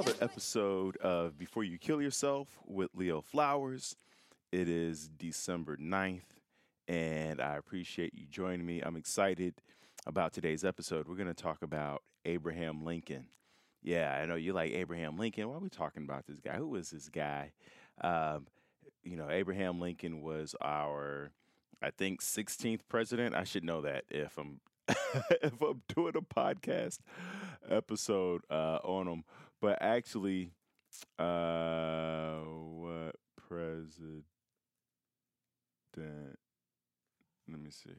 [0.00, 3.96] another episode of Before You Kill Yourself with Leo Flowers.
[4.50, 6.22] It is December 9th,
[6.88, 8.80] and I appreciate you joining me.
[8.80, 9.60] I'm excited
[10.06, 11.06] about today's episode.
[11.06, 13.26] We're going to talk about Abraham Lincoln.
[13.82, 15.46] Yeah, I know you like Abraham Lincoln.
[15.50, 16.56] Why are we talking about this guy?
[16.56, 17.52] Who is this guy?
[18.00, 18.46] Um,
[19.04, 21.30] you know, Abraham Lincoln was our,
[21.82, 23.34] I think, 16th president.
[23.34, 24.60] I should know that if I'm
[25.42, 27.00] if I'm doing a podcast
[27.68, 29.24] episode uh, on him.
[29.60, 30.52] But actually,
[31.18, 33.16] uh, what
[33.48, 34.24] president?
[35.96, 37.90] Let me see.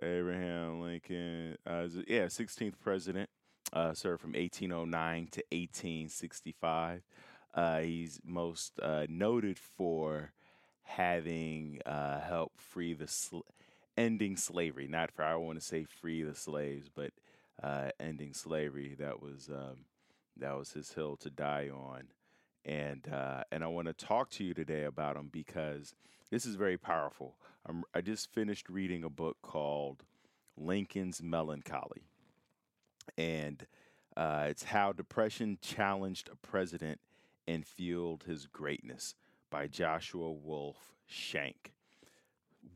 [0.00, 3.28] Abraham Lincoln, uh, yeah, 16th president,
[3.72, 7.02] uh, served from 1809 to 1865.
[7.54, 10.32] Uh, he's most uh, noted for
[10.84, 13.40] having uh, helped free the sl-
[13.96, 14.86] ending slavery.
[14.88, 17.12] Not for I want to say free the slaves, but
[17.62, 18.96] uh, ending slavery.
[18.98, 19.84] That was um,
[20.36, 22.08] that was his hill to die on.
[22.64, 25.94] And uh, and I want to talk to you today about him because
[26.30, 27.36] this is very powerful.
[27.66, 30.04] I'm, I just finished reading a book called
[30.56, 32.04] Lincoln's Melancholy,
[33.18, 33.66] and
[34.16, 37.00] uh, it's how depression challenged a president
[37.48, 39.14] and fueled his greatness
[39.50, 41.72] by Joshua Wolf Shenk.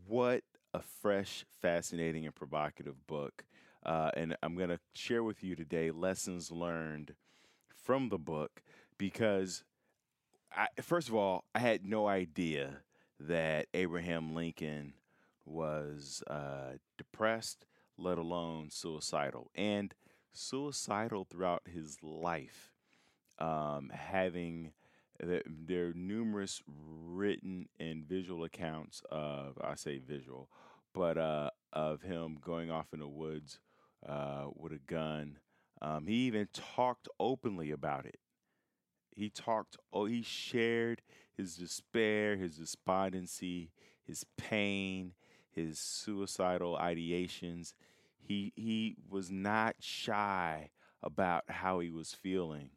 [0.07, 0.43] What
[0.75, 3.45] a fresh, fascinating, and provocative book.
[3.85, 7.15] Uh, and I'm going to share with you today lessons learned
[7.87, 8.63] from the book
[8.99, 9.63] because,
[10.55, 12.79] I, first of all, I had no idea
[13.21, 14.95] that Abraham Lincoln
[15.45, 17.65] was uh, depressed,
[17.97, 19.95] let alone suicidal, and
[20.33, 22.73] suicidal throughout his life,
[23.39, 24.73] um, having
[25.19, 30.51] there are numerous written and visual accounts of I say visual,
[30.93, 33.61] but uh, of him going off in the woods
[34.07, 35.39] uh, with a gun.
[35.83, 38.19] Um, he even talked openly about it.
[39.15, 39.77] He talked.
[39.93, 41.03] Oh, he shared
[41.37, 43.71] his despair, his despondency,
[44.05, 45.13] his pain,
[45.51, 47.75] his suicidal ideations.
[48.19, 50.71] He he was not shy
[51.03, 52.71] about how he was feeling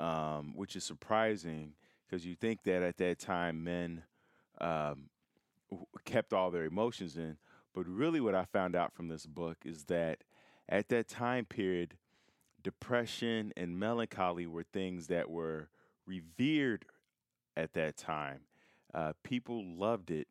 [0.00, 1.74] um, which is surprising
[2.06, 4.02] because you think that at that time men
[4.60, 5.10] um,
[6.04, 7.36] kept all their emotions in.
[7.74, 10.24] But really, what I found out from this book is that
[10.68, 11.94] at that time period,
[12.62, 15.68] depression and melancholy were things that were
[16.06, 16.84] revered
[17.56, 18.40] at that time.
[18.92, 20.28] Uh, people loved it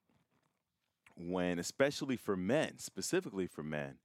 [1.15, 3.95] when, especially for men, specifically for men,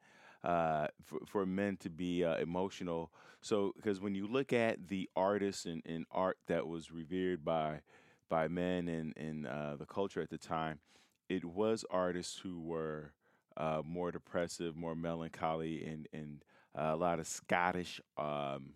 [0.42, 3.10] uh, for, for men to be uh, emotional.
[3.40, 7.80] So, because when you look at the artists and, and, art that was revered by
[8.28, 10.80] by men in in uh, the culture at the time,
[11.28, 13.12] it was artists who were
[13.56, 16.44] uh, more depressive, more melancholy, and and
[16.78, 18.00] uh, a lot of Scottish.
[18.16, 18.74] Um,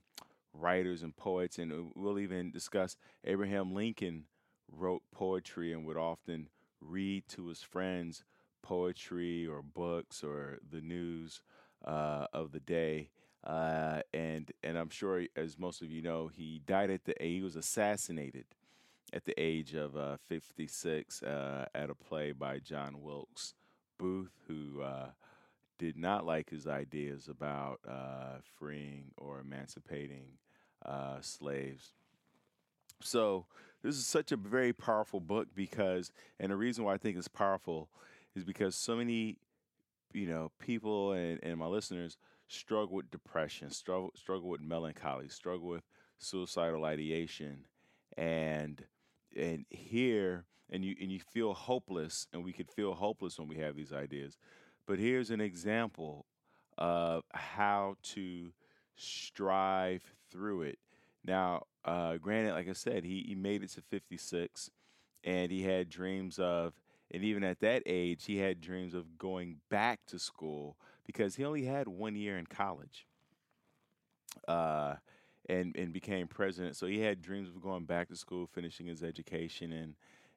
[0.54, 4.25] writers and poets, and we'll even discuss Abraham Lincoln
[4.70, 6.48] wrote poetry and would often
[6.81, 8.25] read to his friends
[8.62, 11.42] poetry or books or the news
[11.84, 13.10] uh, of the day.
[13.44, 17.41] Uh, and and I'm sure, as most of you know, he died at the he
[17.41, 18.47] was assassinated
[19.12, 23.54] at the age of uh, 56 uh, at a play by John Wilkes
[23.98, 25.10] Booth, who uh,
[25.78, 30.39] did not like his ideas about uh, freeing or emancipating
[31.21, 31.93] slaves.
[33.03, 33.47] So
[33.83, 37.28] this is such a very powerful book because, and the reason why I think it's
[37.28, 37.88] powerful
[38.34, 39.38] is because so many,
[40.12, 42.17] you know, people and, and my listeners
[42.49, 45.84] struggle with depression, struggle struggle with melancholy, struggle with
[46.19, 47.67] suicidal ideation,
[48.17, 48.84] and
[49.37, 53.56] and here and you and you feel hopeless, and we could feel hopeless when we
[53.56, 54.38] have these ideas.
[54.88, 56.25] But here's an example
[56.78, 58.53] of how to
[58.97, 60.78] strive through it.
[61.22, 64.71] Now, uh, granted, like I said, he, he made it to 56
[65.25, 66.72] and he had dreams of
[67.10, 70.76] and even at that age, he had dreams of going back to school
[71.06, 73.06] because he only had one year in college.
[74.46, 74.94] Uh,
[75.49, 76.76] and and became president.
[76.76, 79.94] So he had dreams of going back to school, finishing his education, and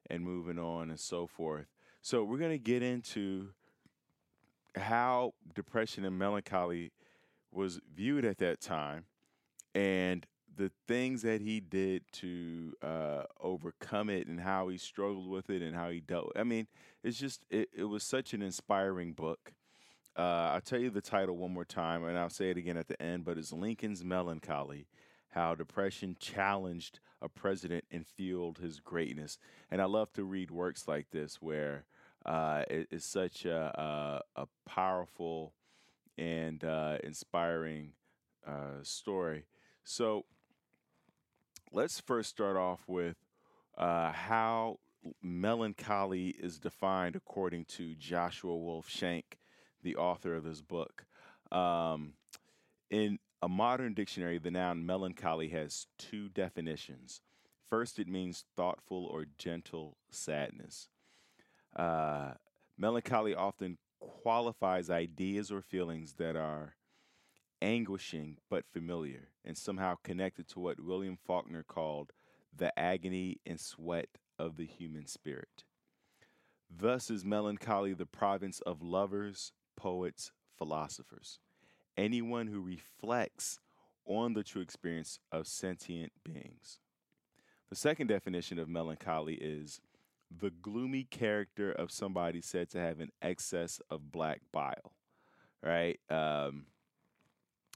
[0.08, 1.66] and moving on and so forth.
[2.00, 3.50] So we're going to get into
[4.76, 6.92] how depression and melancholy
[7.50, 9.04] was viewed at that time,
[9.74, 15.48] and the things that he did to uh, overcome it and how he struggled with
[15.48, 16.32] it and how he dealt.
[16.36, 16.66] I mean,
[17.02, 19.52] it's just it, it was such an inspiring book.
[20.16, 22.88] Uh, I'll tell you the title one more time, and I'll say it again at
[22.88, 23.24] the end.
[23.24, 24.86] But it's Lincoln's Melancholy:
[25.30, 29.38] How Depression Challenged a President and Fueled His Greatness.
[29.70, 31.84] And I love to read works like this where
[32.24, 35.54] uh, it, it's such a, a, a powerful
[36.18, 37.92] and uh, inspiring
[38.46, 39.44] uh, story.
[39.84, 40.24] So
[41.72, 43.16] let's first start off with
[43.76, 44.78] uh, how
[45.22, 49.38] melancholy is defined according to Joshua Wolf Shenk,
[49.82, 51.06] the author of this book.
[51.50, 52.14] Um,
[52.90, 57.20] in a modern dictionary, the noun melancholy has two definitions.
[57.68, 60.88] First, it means thoughtful or gentle sadness.
[61.76, 62.32] Uh,
[62.76, 66.74] melancholy often qualifies ideas or feelings that are
[67.60, 72.12] anguishing but familiar and somehow connected to what William Faulkner called
[72.54, 74.08] the agony and sweat
[74.38, 75.64] of the human spirit.
[76.68, 81.38] Thus is melancholy the province of lovers, poets, philosophers,
[81.96, 83.60] anyone who reflects
[84.04, 86.78] on the true experience of sentient beings.
[87.70, 89.80] The second definition of melancholy is
[90.40, 94.92] the gloomy character of somebody said to have an excess of black bile,
[95.62, 95.98] right?
[96.10, 96.66] Um,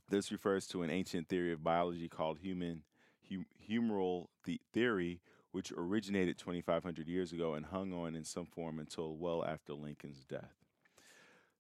[0.09, 2.83] this refers to an ancient theory of biology called human
[3.29, 5.21] hum- humoral the- theory,
[5.53, 10.25] which originated 2,500 years ago and hung on in some form until well after Lincoln's
[10.25, 10.55] death.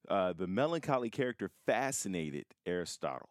[0.09, 3.31] Uh, the melancholy character fascinated Aristotle,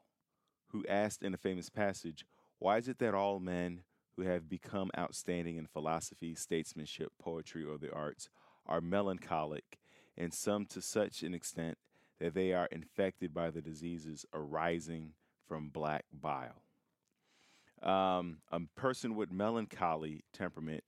[0.70, 2.26] who asked in a famous passage,
[2.60, 3.84] Why is it that all men
[4.16, 8.30] who have become outstanding in philosophy, statesmanship, poetry, or the arts
[8.66, 9.80] are melancholic,
[10.18, 11.78] and some to such an extent
[12.20, 15.14] that they are infected by the diseases arising
[15.48, 16.62] from black bile?
[17.84, 20.84] Um, a person with melancholy temperament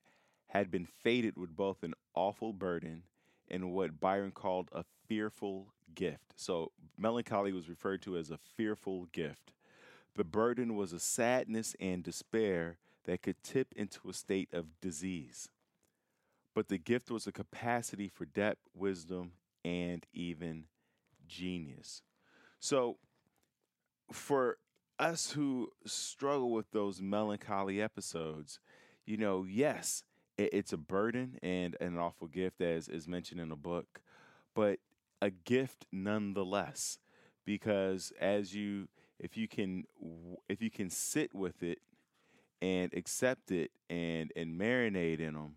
[0.47, 3.03] had been fated with both an awful burden
[3.50, 6.33] and what Byron called a fearful gift.
[6.35, 9.51] So, melancholy was referred to as a fearful gift.
[10.15, 12.77] The burden was a sadness and despair
[13.07, 15.50] that could tip into a state of disease.
[16.54, 19.31] But the gift was a capacity for depth, wisdom,
[19.63, 20.65] and even
[21.27, 22.04] genius.
[22.59, 22.98] So,
[24.12, 24.57] for
[25.00, 28.59] us who struggle with those melancholy episodes,
[29.06, 30.04] you know, yes,
[30.38, 34.01] it's a burden and an awful gift, as is mentioned in the book,
[34.54, 34.80] but
[35.21, 37.00] a gift nonetheless.
[37.45, 38.89] Because as you,
[39.19, 39.86] if you can,
[40.50, 41.80] if you can sit with it
[42.62, 45.56] and accept it and and marinate in them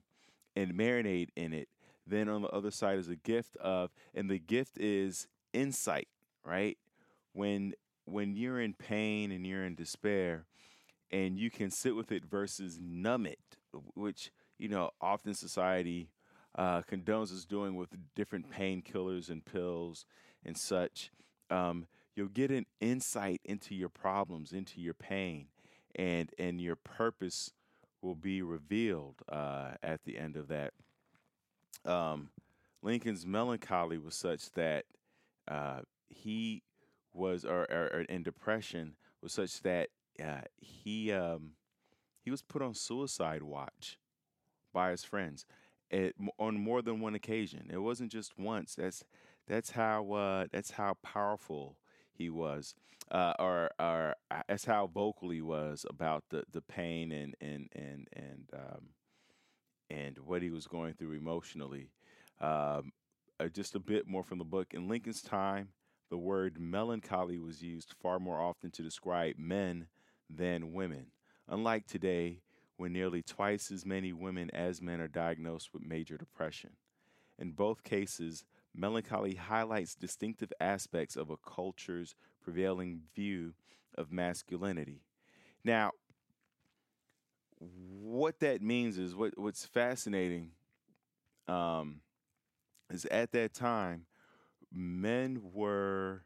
[0.56, 1.68] and marinate in it,
[2.06, 6.08] then on the other side is a gift of, and the gift is insight,
[6.44, 6.76] right?
[7.32, 7.74] When
[8.04, 10.46] when you're in pain and you're in despair
[11.12, 13.38] and you can sit with it versus numb it,
[13.94, 16.08] which, you know, often society
[16.56, 20.04] uh, condones is doing with different painkillers and pills
[20.44, 21.12] and such,
[21.50, 21.86] um,
[22.16, 25.46] you'll get an insight into your problems, into your pain,
[25.94, 27.52] and, and your purpose
[28.02, 30.72] will be revealed uh, at the end of that.
[31.84, 32.30] Um,
[32.82, 34.84] Lincoln's melancholy was such that
[35.48, 36.62] uh, he
[37.12, 39.88] was or, or, or in depression was such that
[40.22, 41.52] uh, he um,
[42.22, 43.98] he was put on suicide watch
[44.72, 45.44] by his friends
[45.90, 47.68] it, on more than one occasion.
[47.72, 48.74] It wasn't just once.
[48.74, 49.04] That's
[49.46, 51.76] that's how uh, that's how powerful
[52.20, 52.74] he was,
[53.10, 57.68] uh, or or uh, that's how vocal he was about the, the pain and and
[57.72, 58.88] and and um,
[59.88, 61.88] and what he was going through emotionally.
[62.40, 62.92] Um,
[63.40, 64.74] uh, just a bit more from the book.
[64.74, 65.68] In Lincoln's time,
[66.10, 69.86] the word melancholy was used far more often to describe men
[70.28, 71.06] than women.
[71.48, 72.42] Unlike today,
[72.76, 76.70] when nearly twice as many women as men are diagnosed with major depression.
[77.38, 83.54] In both cases, melancholy highlights distinctive aspects of a culture's prevailing view
[83.96, 85.02] of masculinity.
[85.64, 85.92] Now,
[87.58, 90.52] what that means is what, what's fascinating
[91.48, 92.00] um,
[92.90, 94.06] is at that time,
[94.72, 96.22] men were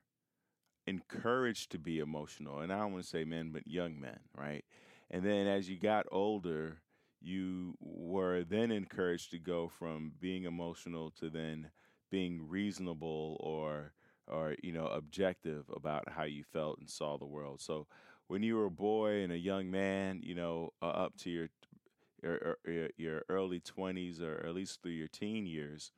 [0.86, 2.60] encouraged to be emotional.
[2.60, 4.64] And I don't want to say men, but young men, right?
[5.10, 6.78] And then as you got older,
[7.20, 11.70] you were then encouraged to go from being emotional to then
[12.10, 13.92] being reasonable or
[14.26, 17.60] or you know objective about how you felt and saw the world.
[17.60, 17.86] So
[18.26, 21.48] when you were a boy and a young man, you know, uh, up to your,
[22.22, 25.92] your your, your early 20s or at least through your teen years,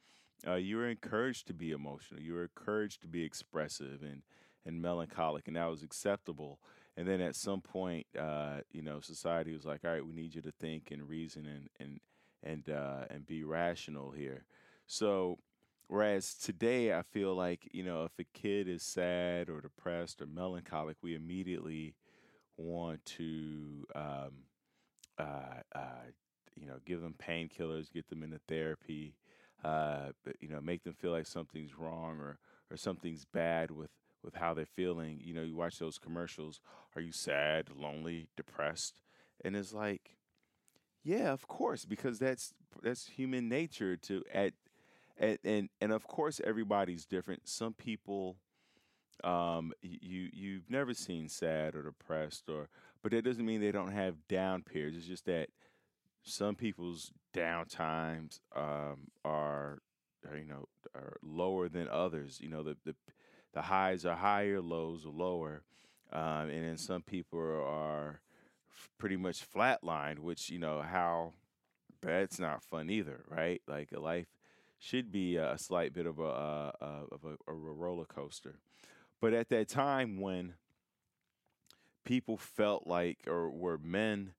[0.47, 2.21] uh, you were encouraged to be emotional.
[2.21, 4.23] You were encouraged to be expressive and
[4.65, 6.59] and melancholic, and that was acceptable.
[6.97, 10.35] And then at some point, uh, you know, society was like, "All right, we need
[10.35, 12.01] you to think and reason and and
[12.43, 14.45] and uh, and be rational here."
[14.87, 15.39] So,
[15.89, 20.27] whereas today, I feel like you know, if a kid is sad or depressed or
[20.27, 21.95] melancholic, we immediately
[22.59, 24.33] want to, um,
[25.19, 25.81] uh, uh
[26.57, 29.15] you know, give them painkillers, get them into therapy,
[29.65, 32.39] uh, you know, make them feel like something's wrong or
[32.71, 33.91] or something's bad with
[34.25, 35.21] with how they're feeling.
[35.23, 36.61] You know, you watch those commercials.
[36.97, 38.95] Are you sad, lonely, depressed?
[39.45, 40.17] And it's like,
[41.05, 42.53] Yeah, of course, because that's
[42.83, 44.55] that's human nature to at,
[45.19, 47.49] at and and of course everybody's different.
[47.49, 48.37] Some people
[49.25, 52.69] um you you've never seen sad or depressed or
[53.03, 54.97] but that doesn't mean they don't have down periods.
[54.97, 55.49] It's just that
[56.23, 59.79] some people's down times um are
[60.29, 62.41] are, you know are lower than others.
[62.41, 62.95] You know the the
[63.53, 65.63] the highs are higher, lows are lower,
[66.13, 68.21] um, and then some people are
[68.99, 71.33] pretty much flatlined, which you know how
[72.03, 73.63] that's not fun either, right?
[73.67, 74.27] Like life
[74.79, 76.73] should be a slight bit of a, uh,
[77.13, 78.59] of a, a roller coaster.
[79.21, 80.55] But at that time when
[82.05, 84.33] people felt like, or where men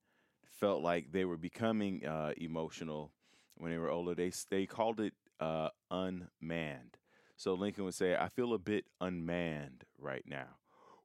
[0.59, 3.11] felt like they were becoming uh, emotional
[3.55, 6.97] when they were older, they they called it uh, unmanned.
[7.35, 10.57] So Lincoln would say, "I feel a bit unmanned right now,"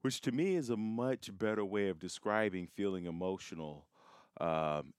[0.03, 3.87] which to me is a much better way of describing feeling emotional.
[4.41, 4.95] Um,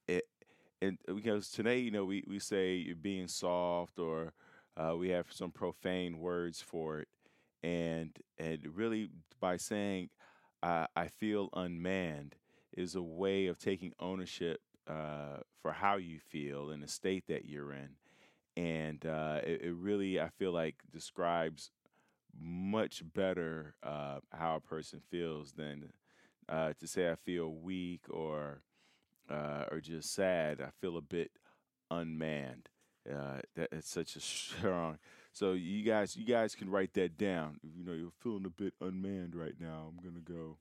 [0.83, 4.33] and because today, you know, we, we say you're being soft, or
[4.75, 7.07] uh, we have some profane words for it,
[7.63, 9.09] and and really
[9.39, 10.09] by saying
[10.61, 12.35] I, I feel unmanned
[12.75, 17.45] is a way of taking ownership uh, for how you feel in the state that
[17.45, 17.91] you're in,
[18.57, 21.71] and uh, it, it, really I feel like describes
[22.37, 25.93] much better uh, how a person feels than
[26.49, 28.63] uh, to say I feel weak or
[29.29, 30.61] uh, or just sad.
[30.61, 31.31] I feel a bit
[31.91, 32.69] unmanned.
[33.09, 34.97] Uh, that it's such a strong.
[35.33, 37.59] So you guys, you guys can write that down.
[37.63, 39.89] You know, you're feeling a bit unmanned right now.
[39.89, 40.57] I'm gonna go.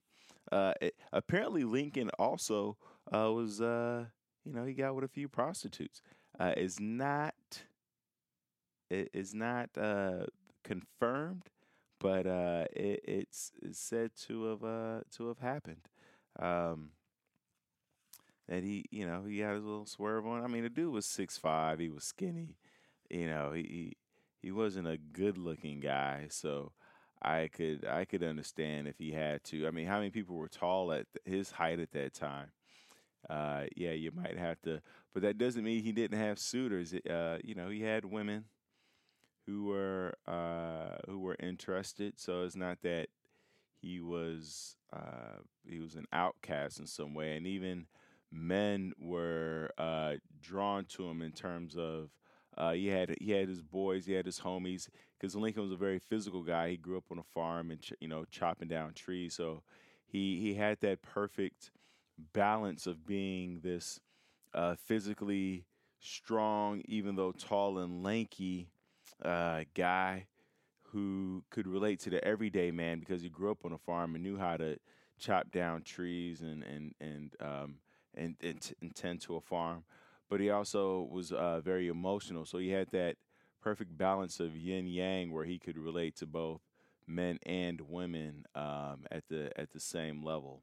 [0.50, 2.76] Uh, it, apparently, Lincoln also
[3.14, 4.06] uh, was, uh,
[4.44, 6.02] you know, he got with a few prostitutes.
[6.38, 7.34] Uh, is not,
[8.90, 10.24] it is not uh,
[10.64, 11.50] confirmed,
[12.00, 15.88] but uh, it, it's, it's said to have uh, to have happened.
[16.38, 16.90] Um,
[18.52, 20.44] that he, you know, he had his little swerve on.
[20.44, 21.78] I mean, the dude was six five.
[21.78, 22.58] He was skinny.
[23.08, 23.96] You know, he
[24.42, 26.26] he, wasn't a good looking guy.
[26.28, 26.72] So
[27.22, 29.66] I could I could understand if he had to.
[29.66, 32.48] I mean, how many people were tall at his height at that time?
[33.30, 34.82] Uh, yeah, you might have to,
[35.14, 36.92] but that doesn't mean he didn't have suitors.
[36.92, 38.44] Uh, you know, he had women
[39.46, 42.20] who were uh, who were interested.
[42.20, 43.08] So it's not that
[43.80, 47.86] he was uh, he was an outcast in some way, and even
[48.32, 52.10] men were uh, drawn to him in terms of
[52.56, 54.88] uh, he had he had his boys, he had his homies.
[55.18, 56.70] Because Lincoln was a very physical guy.
[56.70, 59.62] He grew up on a farm and ch- you know chopping down trees, so
[60.06, 61.70] he he had that perfect
[62.32, 64.00] balance of being this
[64.54, 65.64] uh, physically
[66.00, 68.68] strong, even though tall and lanky
[69.24, 70.26] uh, guy
[70.90, 74.22] who could relate to the everyday man because he grew up on a farm and
[74.22, 74.76] knew how to
[75.18, 77.76] chop down trees and and and um,
[78.16, 78.36] and,
[78.94, 79.84] tend to a farm.
[80.28, 82.44] But he also was uh, very emotional.
[82.46, 83.16] So he had that
[83.60, 86.60] perfect balance of yin yang where he could relate to both
[87.06, 90.62] men and women um, at the at the same level.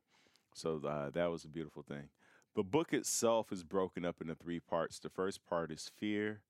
[0.54, 2.10] So uh, that was a beautiful thing.
[2.56, 5.00] The book itself is broken up into three parts.
[5.00, 6.42] The first part is fear,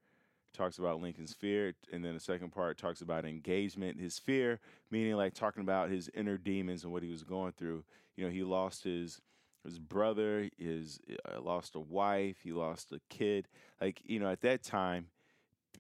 [0.54, 4.00] talks about Lincoln's fear, and then the second part talks about engagement.
[4.00, 7.84] His fear, meaning like talking about his inner demons and what he was going through.
[8.16, 9.22] You know, he lost his
[9.64, 13.48] his brother is uh, lost a wife he lost a kid.
[13.82, 15.08] Like you know at that time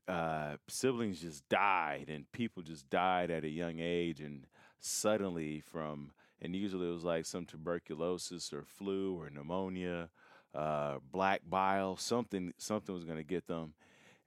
[0.07, 4.21] uh, siblings just died and people just died at a young age.
[4.21, 4.45] And
[4.79, 10.09] suddenly from and usually it was like some tuberculosis or flu or pneumonia
[10.55, 13.73] uh, black bile something something was going to get them.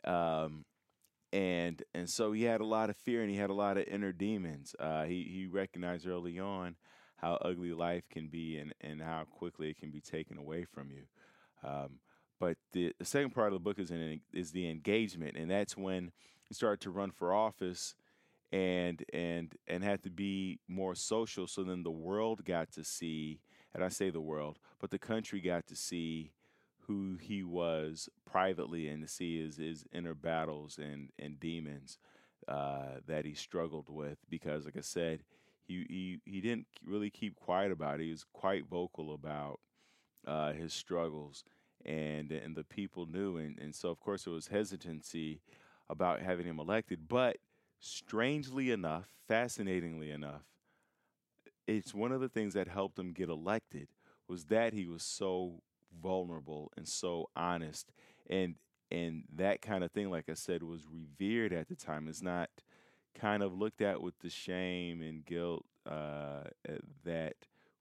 [0.05, 0.65] Um,
[1.33, 3.85] and and so he had a lot of fear and he had a lot of
[3.89, 4.75] inner demons.
[4.79, 6.77] Uh, he he recognized early on
[7.23, 10.91] how ugly life can be and, and how quickly it can be taken away from
[10.91, 11.03] you.
[11.65, 12.01] Um,
[12.41, 13.93] but the, the, second part of the book is
[14.33, 16.11] is the engagement, and that's when
[16.51, 17.95] you start to run for office
[18.51, 21.47] and and and had to be more social.
[21.47, 23.39] So then the world got to see,
[23.73, 26.33] and I say the world, but the country got to see
[26.89, 31.99] who he was privately and to see his, his inner battles and and demons
[32.49, 34.19] uh, that he struggled with.
[34.29, 35.23] Because, like I said,
[35.67, 38.05] he he he didn't really keep quiet about it.
[38.05, 39.61] He was quite vocal about
[40.27, 41.45] uh, his struggles,
[41.85, 45.41] and and the people knew, and and so of course there was hesitancy
[45.89, 47.09] about having him elected.
[47.09, 47.39] But
[47.81, 50.43] strangely enough, fascinatingly enough,
[51.67, 53.89] it's one of the things that helped him get elected
[54.29, 55.63] was that he was so
[56.03, 57.93] vulnerable and so honest,
[58.29, 58.57] and
[58.91, 62.09] and that kind of thing, like I said, was revered at the time.
[62.09, 62.51] It's not
[63.15, 67.35] kind of looked at with the shame and guilt uh, eh, that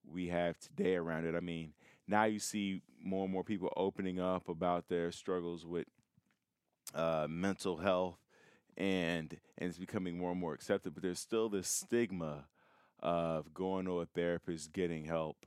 [0.05, 1.35] we have today around it.
[1.35, 1.73] I mean,
[2.07, 5.87] now you see more and more people opening up about their struggles with
[6.93, 8.17] uh, mental health,
[8.77, 10.93] and and it's becoming more and more accepted.
[10.93, 12.45] But there's still this stigma
[12.99, 15.45] of going to a therapist, getting help,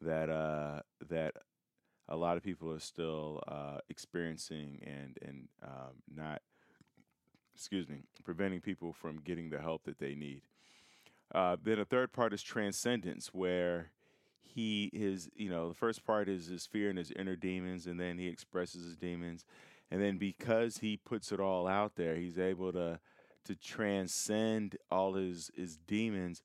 [0.00, 1.34] that uh, that
[2.08, 6.42] a lot of people are still uh, experiencing and and um, not
[7.58, 10.42] excuse me preventing people from getting the help that they need.
[11.34, 13.90] Uh, then a third part is transcendence, where
[14.40, 17.98] he is you know the first part is his fear and his inner demons, and
[17.98, 19.44] then he expresses his demons,
[19.90, 23.00] and then because he puts it all out there, he's able to
[23.44, 26.42] to transcend all his his demons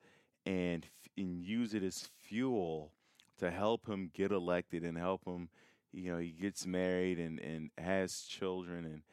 [0.47, 2.91] and and use it as fuel
[3.37, 5.49] to help him get elected and help him
[5.91, 9.03] you know he gets married and and has children and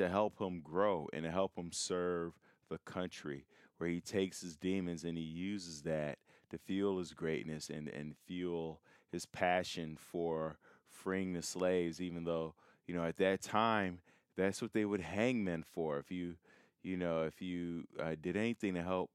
[0.00, 2.32] to help him grow and to help him serve
[2.68, 3.44] the country
[3.78, 6.18] where he takes his demons and he uses that
[6.50, 8.80] to fuel his greatness and and fuel
[9.10, 12.54] his passion for freeing the slaves even though
[12.86, 14.00] you know at that time
[14.36, 16.34] that's what they would hang men for if you
[16.82, 19.10] you know if you uh, did anything to help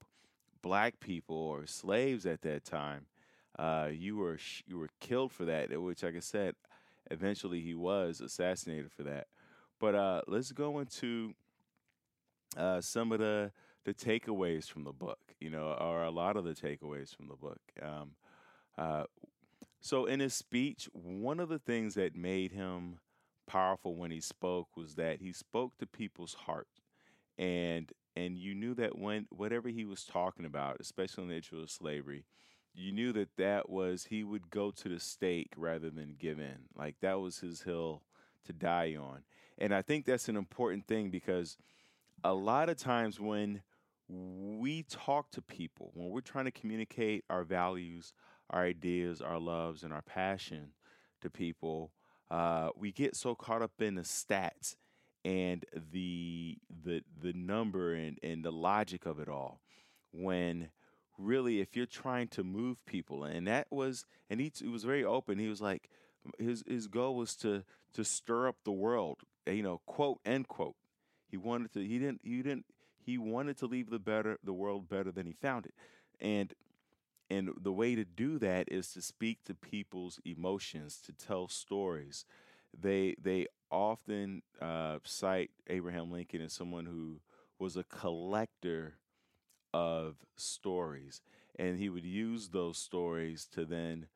[0.62, 3.06] black people or slaves at that time
[3.58, 5.80] uh, you were you were killed for that.
[5.80, 6.54] Which, like I said,
[7.10, 9.26] eventually he was assassinated for that.
[9.78, 11.34] But uh, let's go into
[12.56, 13.52] uh, some of the
[13.84, 15.18] the takeaways from the book.
[15.40, 17.60] You know, or a lot of the takeaways from the book.
[17.82, 18.12] Um,
[18.78, 19.04] uh,
[19.80, 22.98] so, in his speech, one of the things that made him
[23.46, 26.68] powerful when he spoke was that he spoke to people's heart,
[27.38, 31.60] and and you knew that when whatever he was talking about, especially in the issue
[31.60, 32.24] of slavery,
[32.74, 36.68] you knew that that was he would go to the stake rather than give in.
[36.76, 38.02] Like that was his hill
[38.46, 39.22] to die on.
[39.58, 41.56] And I think that's an important thing because
[42.24, 43.62] a lot of times when
[44.08, 48.12] we talk to people, when we're trying to communicate our values,
[48.50, 50.72] our ideas, our loves, and our passion
[51.22, 51.92] to people,
[52.30, 54.76] uh, we get so caught up in the stats
[55.24, 59.60] and the the the number and, and the logic of it all
[60.12, 60.68] when
[61.18, 65.04] really if you're trying to move people and that was and he, he was very
[65.04, 65.38] open.
[65.38, 65.88] He was like
[66.38, 70.76] his his goal was to to stir up the world you know quote end quote.
[71.30, 72.66] He wanted to he didn't he didn't
[72.98, 75.74] he wanted to leave the better the world better than he found it.
[76.20, 76.54] And
[77.30, 82.24] and the way to do that is to speak to people's emotions to tell stories.
[82.78, 87.20] They they often uh, cite abraham lincoln as someone who
[87.58, 88.94] was a collector
[89.74, 91.20] of stories,
[91.58, 94.06] and he would use those stories to then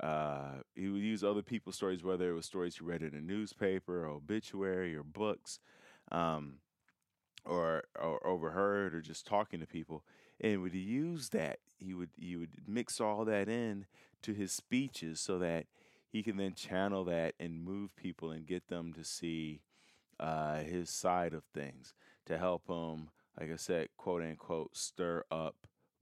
[0.00, 3.20] uh, he would use other people's stories, whether it was stories he read in a
[3.20, 5.58] newspaper, or obituary, or books,
[6.12, 6.54] um,
[7.44, 10.04] or, or overheard, or just talking to people,
[10.40, 11.58] and would use that.
[11.78, 13.86] He would he would mix all that in
[14.22, 15.66] to his speeches so that
[16.10, 19.60] he can then channel that and move people and get them to see
[20.18, 21.94] uh, his side of things
[22.26, 25.56] to help him, like I said, quote unquote, stir up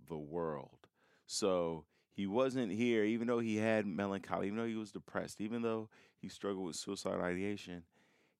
[0.08, 0.86] the world.
[1.26, 1.84] So
[2.16, 5.90] he wasn't here, even though he had melancholy, even though he was depressed, even though
[6.18, 7.82] he struggled with suicide ideation,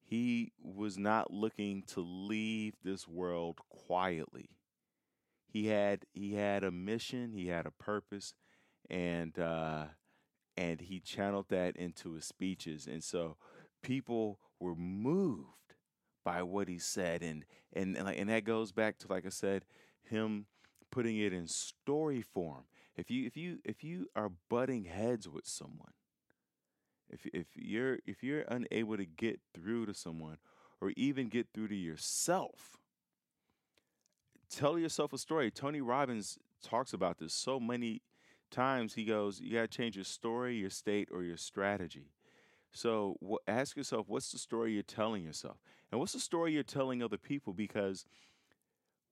[0.02, 4.48] he was not looking to leave this world quietly.
[5.46, 8.32] He had he had a mission, he had a purpose,
[8.88, 9.86] and uh,
[10.56, 13.36] and he channeled that into his speeches, and so
[13.82, 15.74] people were moved
[16.24, 19.64] by what he said and and and, and that goes back to like I said
[20.02, 20.46] him
[20.90, 22.64] putting it in story form
[22.96, 25.92] if you if you if you are butting heads with someone
[27.08, 30.38] if if you're if you're unable to get through to someone
[30.80, 32.78] or even get through to yourself
[34.50, 38.02] tell yourself a story Tony Robbins talks about this so many
[38.50, 42.12] times he goes you got to change your story your state or your strategy
[42.76, 43.16] so
[43.48, 45.56] ask yourself, what's the story you're telling yourself?
[45.90, 47.54] And what's the story you're telling other people?
[47.54, 48.04] Because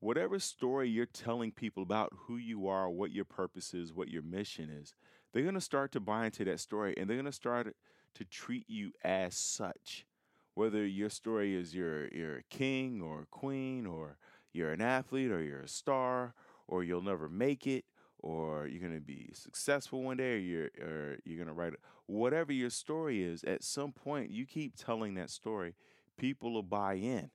[0.05, 4.21] whatever story you're telling people about who you are, what your purpose is, what your
[4.21, 4.95] mission is,
[5.33, 7.75] they're going to start to buy into that story and they're going to start
[8.15, 10.05] to treat you as such.
[10.53, 14.19] Whether your story is you're, you're a king or a queen or
[14.53, 16.35] you're an athlete or you're a star
[16.69, 17.87] or you'll never make it
[18.19, 21.73] or you're going to be successful one day or you're, or you're going to write
[22.05, 25.75] whatever your story is at some point you keep telling that story
[26.19, 27.31] people will buy in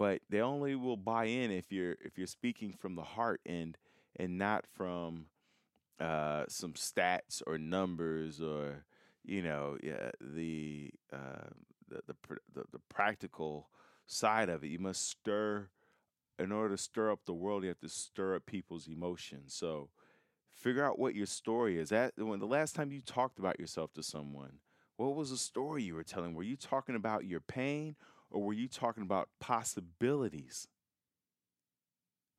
[0.00, 3.78] but they only will buy in if you're if you're speaking from the heart and
[4.16, 5.26] and not from
[6.00, 8.86] uh, some stats or numbers or
[9.24, 11.50] you know yeah, the, uh,
[11.88, 12.16] the, the
[12.54, 13.68] the the practical
[14.06, 15.68] side of it you must stir
[16.38, 19.90] in order to stir up the world you have to stir up people's emotions so
[20.56, 21.90] figure out what your story is.
[21.90, 24.60] That when the last time you talked about yourself to someone,
[24.96, 26.34] What was the story you were telling?
[26.34, 27.96] Were you talking about your pain
[28.30, 30.68] or were you talking about possibilities?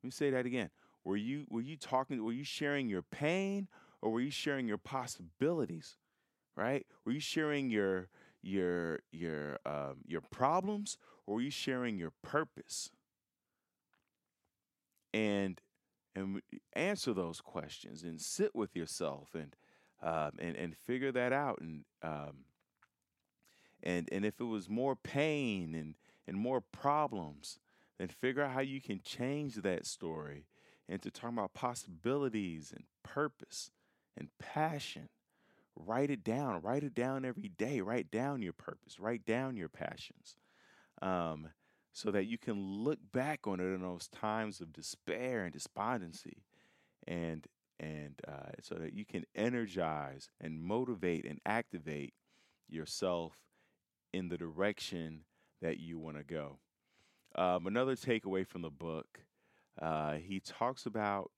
[0.02, 0.70] Let me say that again.
[1.04, 3.68] Were you were you talking were you sharing your pain
[4.00, 5.96] or were you sharing your possibilities?
[6.56, 6.86] Right?
[7.04, 8.08] Were you sharing your
[8.42, 12.90] your your um, your problems or were you sharing your purpose?
[15.14, 15.60] And
[16.14, 16.40] and
[16.74, 19.56] answer those questions and sit with yourself and
[20.02, 22.44] um, and and figure that out and um,
[23.82, 25.94] and and if it was more pain and
[26.26, 27.58] and more problems,
[27.98, 30.46] then figure out how you can change that story
[30.88, 33.70] into talking about possibilities and purpose
[34.16, 35.08] and passion.
[35.74, 36.60] Write it down.
[36.60, 37.80] Write it down every day.
[37.80, 39.00] Write down your purpose.
[39.00, 40.36] Write down your passions.
[41.00, 41.48] Um,
[41.92, 46.44] so that you can look back on it in those times of despair and despondency
[47.06, 47.46] and
[47.80, 52.14] and uh, so that you can energize and motivate and activate
[52.68, 53.34] yourself
[54.12, 55.20] in the direction
[55.60, 56.58] that you want to go.
[57.34, 59.20] Um, another takeaway from the book,
[59.80, 61.30] uh, he talks about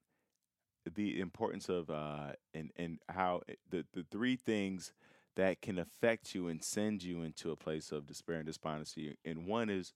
[0.95, 4.93] the importance of uh, and and how the the three things
[5.37, 9.17] that can affect you and send you into a place of despair and despondency.
[9.25, 9.93] And one is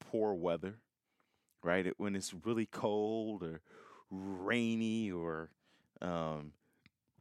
[0.00, 0.76] poor weather,
[1.62, 1.86] right?
[1.86, 3.60] It, when it's really cold or
[4.10, 5.50] rainy or,
[6.02, 6.52] um,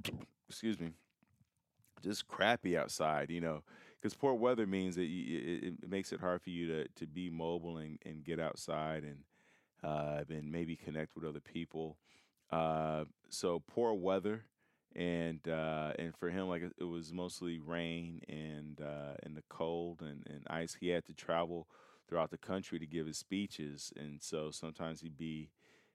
[0.50, 0.94] excuse me,
[2.02, 3.62] just crappy outside, you know,
[4.00, 7.08] because poor weather means that you, it, it, makes it hard for you to, to
[7.08, 9.24] be mobile and, and get outside and
[9.82, 11.98] uh, and maybe connect with other people.
[12.52, 14.44] Uh, so poor weather,
[14.96, 20.02] and uh, and for him, like it was mostly rain and uh, and the cold
[20.02, 20.78] and, and ice.
[20.80, 21.68] He had to travel
[22.08, 25.50] throughout the country to give his speeches, and so sometimes he'd be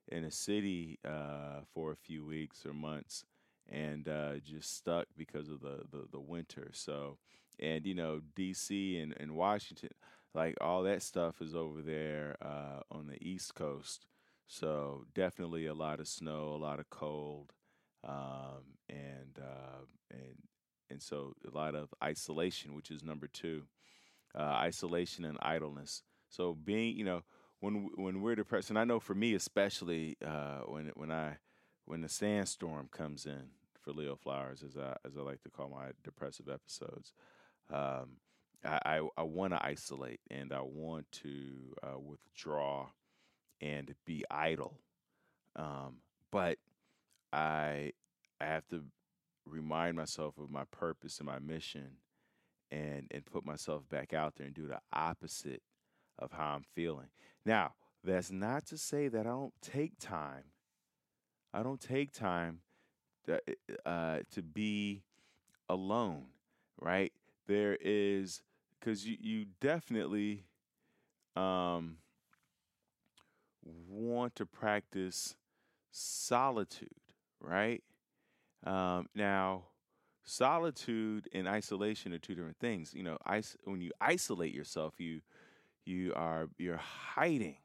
[0.08, 3.24] in a city uh, for a few weeks or months
[3.70, 6.70] and uh, just stuck because of the, the, the winter.
[6.72, 7.18] So,
[7.60, 8.98] and you know, D.C.
[8.98, 9.90] and, and Washington,
[10.34, 14.06] like all that stuff is over there uh, on the East Coast.
[14.46, 17.52] So definitely a lot of snow, a lot of cold,
[18.06, 20.36] um, and uh, and
[20.90, 23.62] and so a lot of isolation, which is number two
[24.38, 26.02] uh, isolation and idleness.
[26.28, 27.22] So being, you know,
[27.60, 31.38] when when we're depressed, and I know for me especially, uh, when when I
[31.86, 35.68] when the sandstorm comes in for Leo Flowers, as I as I like to call
[35.68, 37.12] my depressive episodes,
[37.72, 38.18] um,
[38.64, 42.88] I I, I want to isolate and I want to uh, withdraw
[43.60, 44.80] and be idle,
[45.56, 45.98] um,
[46.30, 46.58] but
[47.32, 47.92] I
[48.40, 48.84] I have to
[49.46, 51.98] remind myself of my purpose and my mission
[52.70, 55.62] and and put myself back out there and do the opposite
[56.18, 57.08] of how I'm feeling.
[57.44, 60.44] Now, that's not to say that I don't take time.
[61.52, 62.60] I don't take time
[63.26, 63.40] to,
[63.86, 65.02] uh, to be
[65.68, 66.26] alone,
[66.80, 67.12] right?
[67.46, 68.42] There is
[68.78, 70.44] because you you definitely
[71.36, 71.98] um,
[73.88, 75.36] want to practice
[75.90, 76.90] solitude,
[77.40, 77.82] right?
[78.64, 79.64] Um, now,
[80.24, 82.94] solitude and isolation are two different things.
[82.94, 85.22] You know, is- when you isolate yourself, you
[85.86, 87.58] you are you're hiding,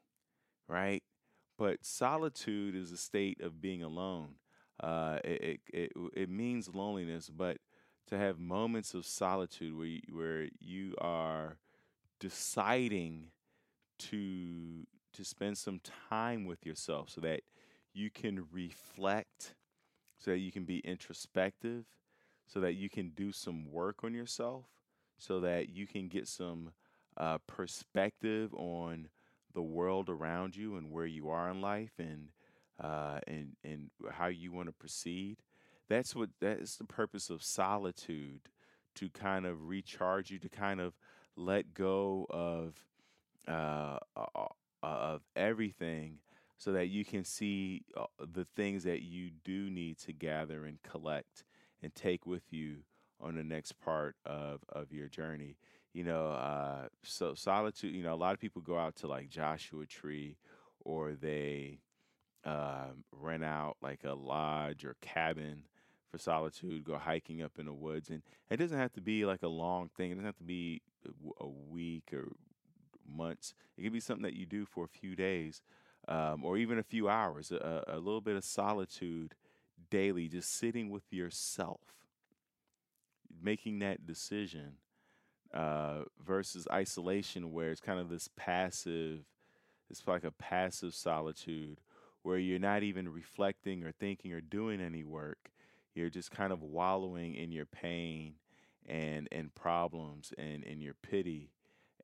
[0.68, 1.02] right?
[1.58, 4.36] But solitude is a state of being alone.
[4.80, 7.58] Uh, it, it, it it means loneliness, but
[8.10, 11.58] to have moments of solitude where you, where you are
[12.18, 13.28] deciding
[13.98, 17.40] to to spend some time with yourself so that
[17.92, 19.54] you can reflect
[20.18, 21.84] so that you can be introspective
[22.46, 24.64] so that you can do some work on yourself,
[25.18, 26.72] so that you can get some
[27.16, 29.08] uh, perspective on
[29.54, 32.28] the world around you and where you are in life and
[32.82, 35.36] uh, and and how you want to proceed.
[35.90, 38.40] That's what that's the purpose of solitude
[38.94, 40.94] to kind of recharge you, to kind of
[41.36, 42.86] let go of
[43.46, 43.98] uh,
[44.82, 46.18] of everything
[46.56, 50.82] so that you can see uh, the things that you do need to gather and
[50.82, 51.44] collect
[51.82, 52.76] and take with you
[53.20, 55.56] on the next part of, of your journey.
[55.92, 59.28] You know, uh, so solitude, you know, a lot of people go out to like
[59.28, 60.36] Joshua Tree
[60.84, 61.80] or they
[62.44, 65.64] um, rent out like a lodge or cabin
[66.10, 68.10] for solitude, go hiking up in the woods.
[68.10, 70.82] And it doesn't have to be like a long thing, it doesn't have to be
[71.40, 72.28] a week or
[73.08, 73.54] months.
[73.76, 75.62] It can be something that you do for a few days
[76.08, 79.34] um, or even a few hours, a, a little bit of solitude
[79.90, 81.80] daily, just sitting with yourself,
[83.42, 84.74] making that decision
[85.54, 89.20] uh, versus isolation, where it's kind of this passive,
[89.88, 91.80] it's like a passive solitude
[92.22, 95.50] where you're not even reflecting or thinking or doing any work.
[95.94, 98.34] You're just kind of wallowing in your pain
[98.86, 101.52] and and problems and in your pity.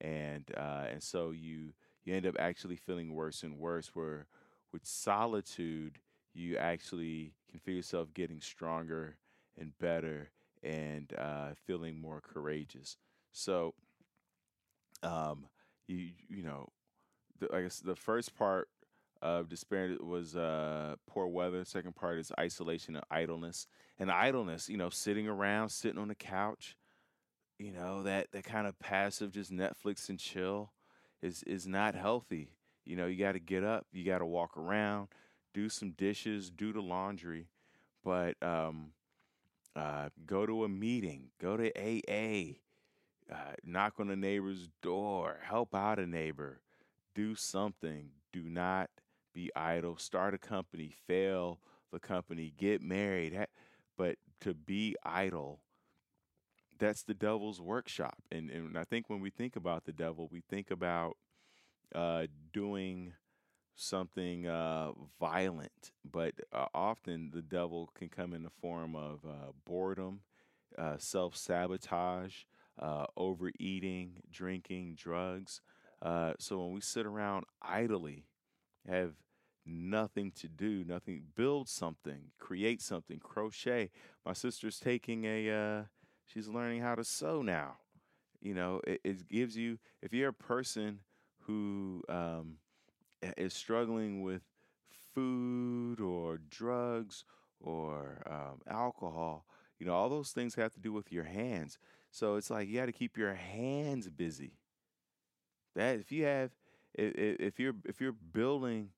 [0.01, 1.73] And uh, and so you
[2.05, 4.27] you end up actually feeling worse and worse where
[4.73, 5.99] with solitude
[6.35, 9.17] you actually can feel yourself getting stronger
[9.59, 10.31] and better
[10.63, 12.97] and uh, feeling more courageous.
[13.33, 13.75] So
[15.03, 15.47] um,
[15.87, 16.69] you you know
[17.41, 18.69] the, I guess the first part
[19.27, 21.65] of despair was uh, poor weather.
[21.65, 23.67] Second part is isolation and idleness.
[23.99, 26.77] And idleness, you know, sitting around, sitting on the couch,
[27.59, 30.71] you know, that that kind of passive, just Netflix and chill,
[31.23, 32.51] is is not healthy.
[32.85, 35.09] You know, you got to get up, you got to walk around,
[35.53, 37.49] do some dishes, do the laundry,
[38.05, 38.93] but um,
[39.75, 42.59] uh, go to a meeting, go to AA,
[43.35, 46.61] uh, knock on a neighbor's door, help out a neighbor,
[47.15, 48.11] do something.
[48.33, 48.91] Do not
[49.37, 49.99] be idle.
[49.99, 51.61] Start a company, fail
[51.93, 53.39] the company, get married.
[53.99, 55.61] But to be idle,
[56.79, 58.17] that's the devil's workshop.
[58.33, 61.19] And, and I think when we think about the devil, we think about
[61.95, 63.13] uh, doing
[63.75, 69.53] something uh, violent, but uh, often the devil can come in the form of uh,
[69.67, 70.21] boredom,
[70.79, 72.45] uh, self sabotage,
[72.79, 75.61] uh, overeating, drinking, drugs.
[76.39, 78.25] So when we sit around idly,
[78.89, 79.13] have
[79.67, 83.91] nothing to do, nothing, build something, create something, crochet.
[84.25, 85.83] My sister's taking a, uh,
[86.25, 87.77] she's learning how to sew now.
[88.41, 91.01] You know, it, it gives you, if you're a person
[91.47, 92.59] who um,
[93.37, 94.43] is struggling with
[95.15, 97.25] food or drugs
[97.61, 99.47] or um, alcohol,
[99.79, 101.79] you know, all those things have to do with your hands.
[102.11, 104.53] So it's like you got to keep your hands busy.
[105.75, 106.51] That if you have,
[106.95, 108.91] if, if you're if you're building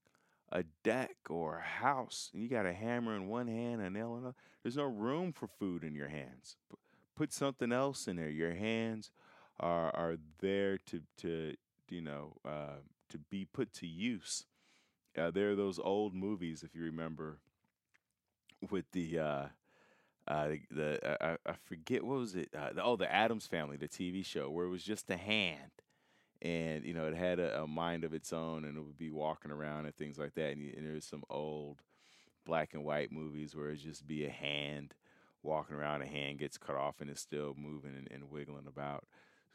[0.51, 3.91] a deck or a house and you got a hammer in one hand and a
[3.91, 6.57] nail in another, there's no room for food in your hands.
[7.17, 8.31] Put something else in there.
[8.31, 9.11] Your hands
[9.61, 11.55] are are there to to
[11.89, 12.79] you know uh,
[13.11, 14.45] to be put to use.
[15.17, 17.39] Uh, there are those old movies, if you remember,
[18.71, 19.47] with the uh,
[20.29, 22.51] uh, the I, I forget what was it?
[22.57, 25.73] Uh, the, oh, the Addams Family, the TV show, where it was just a hand,
[26.43, 29.11] and you know it had a, a, mind of its own and it would be
[29.11, 31.83] walking around and things like that and, and there's some old
[32.47, 34.95] black and white movies where it just be a hand
[35.43, 39.05] walking around a hand gets cut off and it's still moving and, and wiggling about.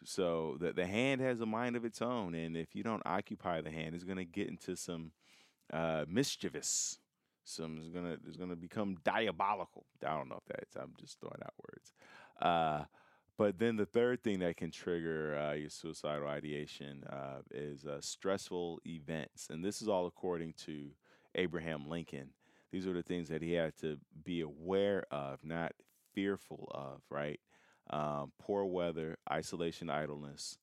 [0.06, 3.62] So the, the hand has a mind of its own and if you don't occupy
[3.62, 5.12] the hand it's going to get into some
[5.72, 7.00] uh, mischievous
[7.46, 9.86] some is going to is to become diabolical.
[10.06, 11.94] I don't know if that's i'm just throwing out words.
[12.42, 12.86] Uh,
[13.38, 18.00] but then the third thing that can trigger uh, your suicidal ideation uh, is uh,
[18.00, 19.48] stressful events.
[19.50, 20.92] And this is all according to
[21.36, 22.30] Abraham Lincoln.
[22.72, 25.74] These are the things that he had to be aware of, not
[26.14, 27.40] fearful of, right?
[27.90, 30.58] Um, poor weather, isolation, idleness,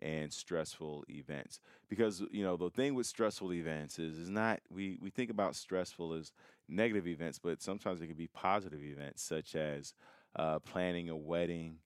[0.00, 1.60] and stressful events.
[1.88, 5.54] Because, you know, the thing with stressful events is, is not, we, we think about
[5.54, 6.32] stressful as
[6.68, 9.94] negative events, but sometimes it can be positive events, such as
[10.36, 11.76] uh, planning a wedding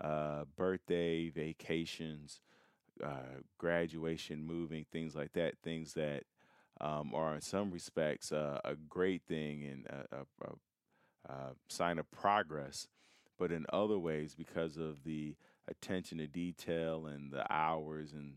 [0.00, 2.40] uh, birthday, vacations,
[3.02, 6.24] uh, graduation, moving, things like that, things that
[6.80, 12.10] um, are in some respects uh, a great thing and a, a, a, sign of
[12.10, 12.88] progress,
[13.38, 15.36] but in other ways, because of the
[15.68, 18.34] attention to detail and the hours and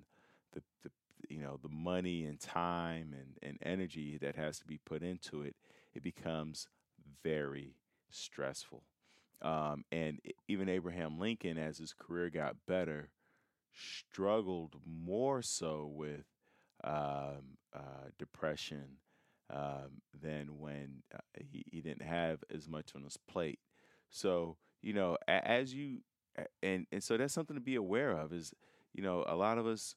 [0.53, 0.91] the, the
[1.29, 5.41] you know the money and time and, and energy that has to be put into
[5.41, 5.55] it,
[5.93, 6.67] it becomes
[7.23, 7.75] very
[8.09, 8.83] stressful.
[9.41, 13.09] Um, and even Abraham Lincoln, as his career got better,
[13.73, 16.25] struggled more so with
[16.83, 18.97] um, uh, depression
[19.53, 21.19] um, than when uh,
[21.51, 23.59] he, he didn't have as much on his plate.
[24.09, 25.99] So, you know, as you,
[26.63, 28.53] and, and so that's something to be aware of is,
[28.93, 29.95] you know, a lot of us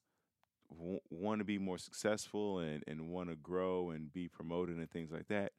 [0.71, 4.91] w- want to be more successful and, and want to grow and be promoted and
[4.91, 5.53] things like that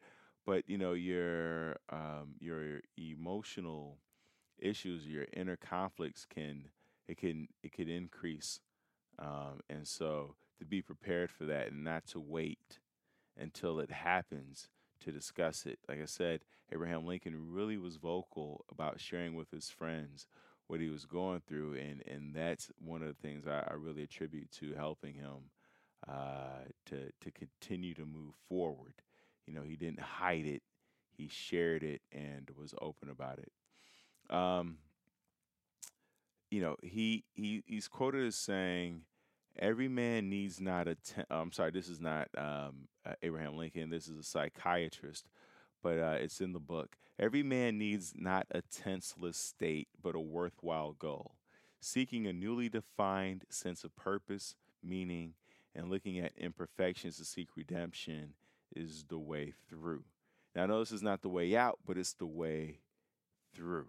[0.46, 3.98] but you know your um, your emotional
[4.60, 6.70] issues, your inner conflicts can
[7.08, 8.60] it can it can increase,
[9.20, 12.80] um, and so to be prepared for that and not to wait
[13.38, 15.80] until it happens to discuss it.
[15.90, 20.28] Like I said, Abraham Lincoln really was vocal about sharing with his friends
[20.68, 24.04] what he was going through, and and that's one of the things I, I really
[24.04, 25.50] attribute to helping him
[26.08, 28.94] uh, to to continue to move forward.
[29.52, 30.64] You know, he didn't hide it.
[31.18, 33.52] He shared it and was open about it.
[34.34, 34.78] Um,
[36.50, 39.02] you know, he he he's quoted as saying,
[39.60, 43.90] "Every man needs not a." Ten- I'm sorry, this is not um, uh, Abraham Lincoln.
[43.90, 45.28] This is a psychiatrist,
[45.84, 46.96] but uh, it's in the book.
[47.20, 51.36] Every man needs not a tenseless state, but a worthwhile goal.
[51.82, 55.34] Seeking a newly defined sense of purpose, meaning,
[55.76, 58.34] and looking at imperfections to seek redemption
[58.76, 60.04] is the way through.
[60.56, 62.80] Now, I know this is not the way out, but it's the way
[63.54, 63.88] through.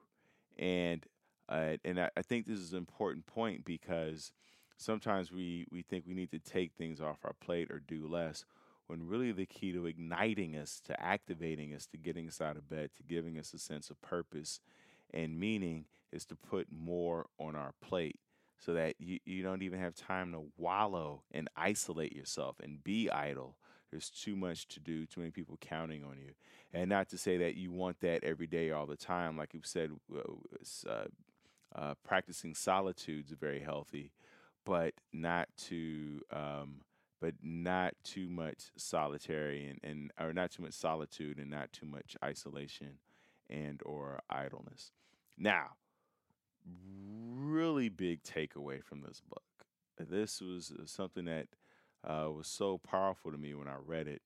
[0.58, 1.04] And
[1.48, 4.32] uh, and I, I think this is an important point because
[4.76, 8.44] sometimes we, we think we need to take things off our plate or do less
[8.86, 12.68] when really the key to igniting us, to activating us, to getting us out of
[12.68, 14.60] bed, to giving us a sense of purpose
[15.12, 18.18] and meaning is to put more on our plate
[18.58, 23.10] so that you, you don't even have time to wallow and isolate yourself and be
[23.10, 23.56] idle.
[23.92, 26.32] There's too much to do, too many people counting on you.
[26.72, 29.36] And not to say that you want that every day, all the time.
[29.36, 31.04] Like you said, uh,
[31.74, 34.10] uh, practicing solitude is very healthy,
[34.64, 36.80] but not to um,
[37.20, 41.86] but not too much solitary and, and or not too much solitude and not too
[41.86, 42.98] much isolation
[43.48, 44.90] and or idleness.
[45.38, 45.76] Now,
[47.36, 49.42] really big takeaway from this book.
[49.98, 51.46] This was uh, something that
[52.04, 54.22] uh, was so powerful to me when I read it.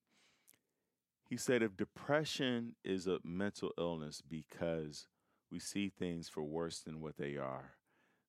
[1.28, 5.08] He said, if depression is a mental illness because
[5.50, 7.76] we see things for worse than what they are,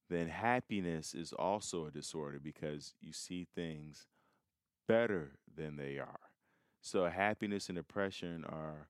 [0.09, 4.07] then happiness is also a disorder because you see things
[4.87, 6.19] better than they are.
[6.81, 8.87] So, happiness and depression are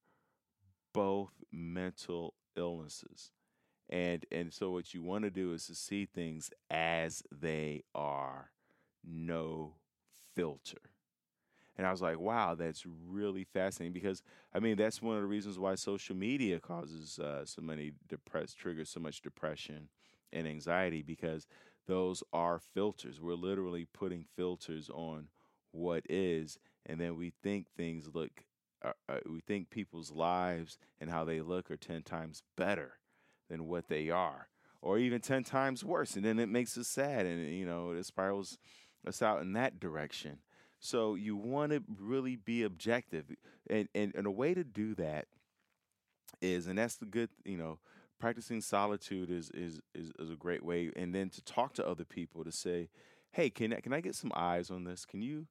[0.94, 3.32] both mental illnesses.
[3.90, 8.52] And, and so, what you want to do is to see things as they are,
[9.04, 9.76] no
[10.38, 10.78] filter.
[11.78, 14.24] And I was like, wow, that's really fascinating because
[14.54, 18.58] I mean, that's one of the reasons why social media causes uh, so many depressed,
[18.58, 19.90] triggers so much depression
[20.34, 21.48] and anxiety because
[21.88, 23.22] those are filters.
[23.22, 25.28] We're literally putting filters on
[25.72, 28.44] what is, and then we think things look,
[28.84, 32.94] uh, uh, we think people's lives and how they look are 10 times better
[33.50, 34.50] than what they are,
[34.82, 36.16] or even 10 times worse.
[36.16, 38.58] And then it makes us sad, and, you know, it spirals
[39.06, 40.40] us out in that direction.
[40.80, 43.26] So you want to really be objective.
[43.70, 45.28] And, and, and a way to do that
[46.42, 47.80] is, and that's the good, you know,
[48.20, 50.92] practicing solitude is, is, is, is a great way.
[50.96, 52.90] And then to talk to other people to say,
[53.32, 55.06] hey, can I, can I get some eyes on this?
[55.06, 55.48] Can you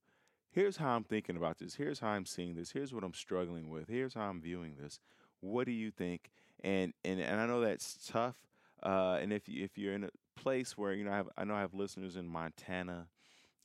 [0.57, 1.75] here's how I'm thinking about this.
[1.75, 2.73] Here's how I'm seeing this.
[2.73, 3.89] Here's what I'm struggling with.
[3.89, 4.99] Here's how I'm viewing this.
[5.41, 6.31] What do you think?
[6.65, 8.37] And and, and I know that's tough.
[8.83, 11.45] Uh, and if you, if you're in a place where you know I have I
[11.45, 13.07] know I have listeners in Montana,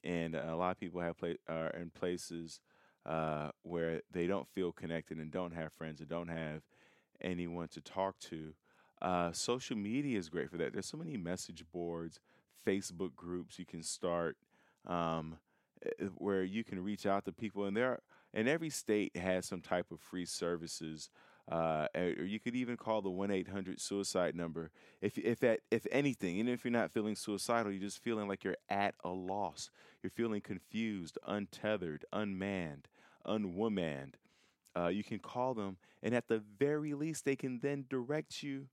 [0.03, 2.59] and a lot of people have play are in places
[3.05, 6.61] uh, where they don't feel connected and don't have friends and don't have
[7.21, 8.53] anyone to talk to.
[9.01, 10.73] Uh, social media is great for that.
[10.73, 12.19] There's so many message boards,
[12.65, 14.37] Facebook groups you can start.
[14.85, 15.37] Um,
[15.83, 17.99] Eh, where you can reach out to people, and there
[18.33, 21.09] and every state has some type of free services.
[21.49, 24.71] Uh, or you could even call the one eight hundred suicide number.
[25.01, 28.43] If if that if anything, even if you're not feeling suicidal, you're just feeling like
[28.43, 29.69] you're at a loss.
[30.01, 32.87] You're feeling confused, untethered, unmanned,
[33.25, 34.13] unwomaned.
[34.77, 38.67] Uh, you can call them, and at the very least, they can then direct you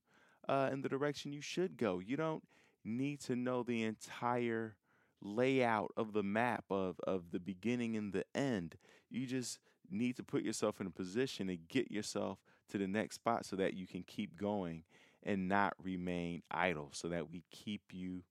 [0.47, 1.99] uh, in the direction you should go.
[1.99, 2.43] You don't
[2.85, 4.77] need to know the entire
[5.21, 8.77] layout of the map of, of the beginning and the end.
[9.09, 9.59] You just
[9.91, 13.55] need to put yourself in a position to get yourself to the next spot so
[13.55, 14.83] that you can keep going
[15.23, 18.23] and not remain idle, so that we keep you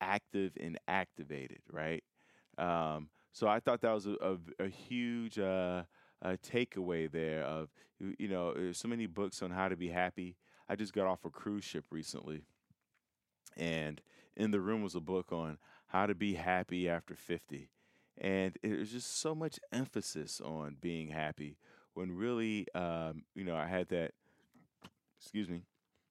[0.00, 2.02] active and activated, right?
[2.58, 5.82] Um, so I thought that was a, a, a huge uh,
[6.22, 7.68] a takeaway there of,
[8.18, 10.36] you know, there's so many books on how to be happy.
[10.68, 12.42] I just got off a cruise ship recently,
[13.56, 14.00] and
[14.36, 17.68] in the room was a book on how to be happy after 50.
[18.18, 21.56] And it was just so much emphasis on being happy
[21.94, 24.12] when really, um, you know, I had that,
[25.20, 25.62] excuse me,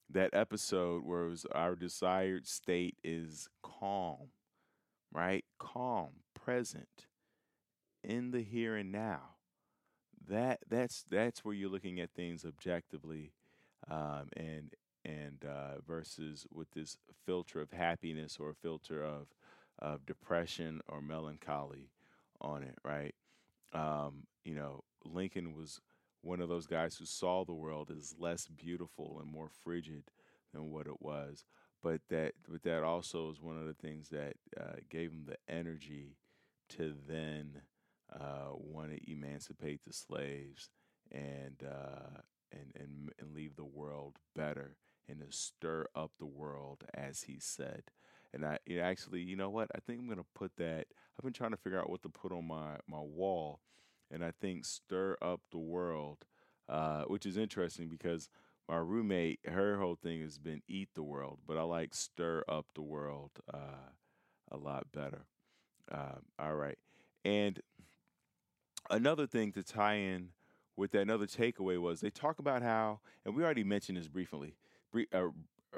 [0.10, 4.30] that episode where it was our desired state is calm,
[5.13, 5.46] right?
[5.60, 7.08] Calm, present,
[8.04, 9.36] in the here and now.
[10.29, 13.34] That that's that's where you're looking at things objectively,
[13.90, 14.73] um, and
[15.04, 19.27] and uh, versus with this filter of happiness or filter of
[19.79, 21.90] of depression or melancholy
[22.40, 23.15] on it, right?
[23.74, 25.80] Um, you know, Lincoln was
[26.22, 30.04] one of those guys who saw the world as less beautiful and more frigid
[30.54, 31.46] than what it was.
[31.84, 35.38] But that, but that also is one of the things that uh, gave him the
[35.54, 36.17] energy
[36.69, 37.62] to then
[38.13, 40.69] uh, want to emancipate the slaves
[41.12, 44.78] and uh, and and and leave the world better
[45.10, 47.84] and to stir up the world, as he said.
[48.34, 49.69] And I actually, you know what?
[49.76, 50.88] I think I'm gonna put that.
[51.17, 53.59] I've been trying to figure out what to put on my my wall,
[54.09, 56.25] and I think "Stir Up the World"
[56.71, 58.29] uh, which is interesting because
[58.69, 62.67] my roommate, her whole thing has been eat the world, but I like stir up
[62.73, 63.91] the world uh,
[64.49, 65.25] a lot better.
[65.91, 66.77] Uh, all right.
[67.25, 67.59] And
[68.89, 70.29] another thing to tie in
[70.77, 74.55] with that, another takeaway was they talk about how, and we already mentioned this briefly.
[75.13, 75.27] Uh,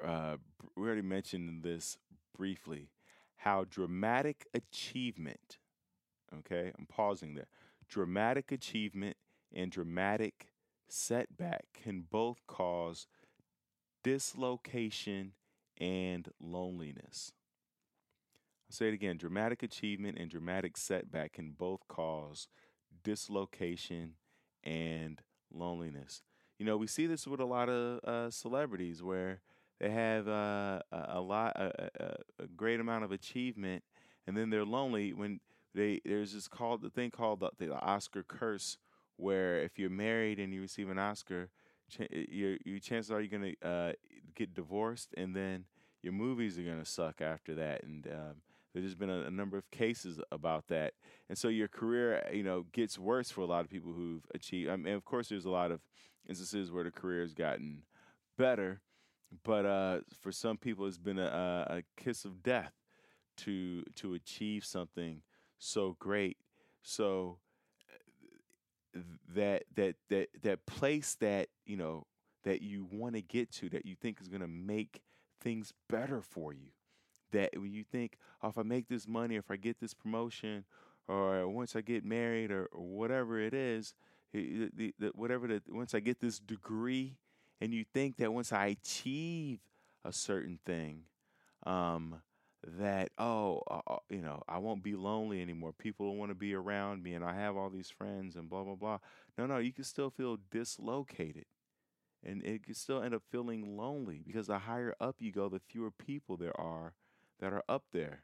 [0.05, 0.37] uh,
[0.75, 1.97] we already mentioned this
[2.37, 2.89] briefly.
[3.43, 5.57] How dramatic achievement.
[6.33, 7.47] Okay, I'm pausing there.
[7.89, 9.17] Dramatic achievement
[9.53, 10.47] and dramatic
[10.87, 13.05] setback can both cause
[14.01, 15.33] dislocation
[15.77, 17.33] and loneliness.
[18.69, 22.47] I'll say it again dramatic achievement and dramatic setback can both cause
[23.03, 24.13] dislocation
[24.63, 25.21] and
[25.53, 26.21] loneliness.
[26.57, 29.41] You know, we see this with a lot of uh, celebrities where
[29.79, 33.83] they have uh, a, lot, a, a, great amount of achievement,
[34.27, 35.39] and then they're lonely when
[35.75, 38.77] they there's this called the thing called the, the Oscar curse,
[39.17, 41.49] where if you're married and you receive an Oscar,
[41.89, 43.93] ch- your, your chances are you're gonna uh,
[44.35, 45.65] get divorced, and then
[46.01, 48.35] your movies are gonna suck after that, and um,
[48.73, 50.93] there's been a, a, number of cases about that,
[51.29, 54.69] and so your career, you know, gets worse for a lot of people who've achieved.
[54.69, 55.81] I mean, of course, there's a lot of
[56.27, 57.83] instances where the career has gotten
[58.37, 58.81] better,
[59.43, 62.73] but uh, for some people, it's been a, a kiss of death
[63.37, 65.21] to to achieve something
[65.57, 66.37] so great.
[66.81, 67.39] So
[69.33, 72.05] that that that that place that you know
[72.43, 75.01] that you want to get to that you think is going to make
[75.41, 76.69] things better for you
[77.33, 80.63] that when you think, oh, if I make this money, if I get this promotion,
[81.07, 83.93] or once I get married, or, or whatever it is,
[85.13, 87.17] whatever the once I get this degree,
[87.63, 89.59] and you think that once I achieve
[90.03, 91.03] a certain thing,
[91.65, 92.21] um,
[92.77, 95.71] that oh, uh, uh you know, I won't be lonely anymore.
[95.71, 98.63] People will want to be around me, and I have all these friends, and blah
[98.63, 98.97] blah blah.
[99.37, 101.45] No, no, you can still feel dislocated
[102.25, 105.59] and it can still end up feeling lonely because the higher up you go, the
[105.59, 106.93] fewer people there are
[107.39, 108.23] that are up there,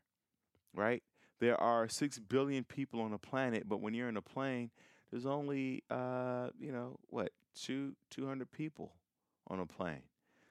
[0.74, 1.04] right?
[1.40, 4.72] There are six billion people on the planet, but when you're in a plane,
[5.12, 8.94] there's only uh, you know what two two hundred people
[9.50, 10.04] on a plane.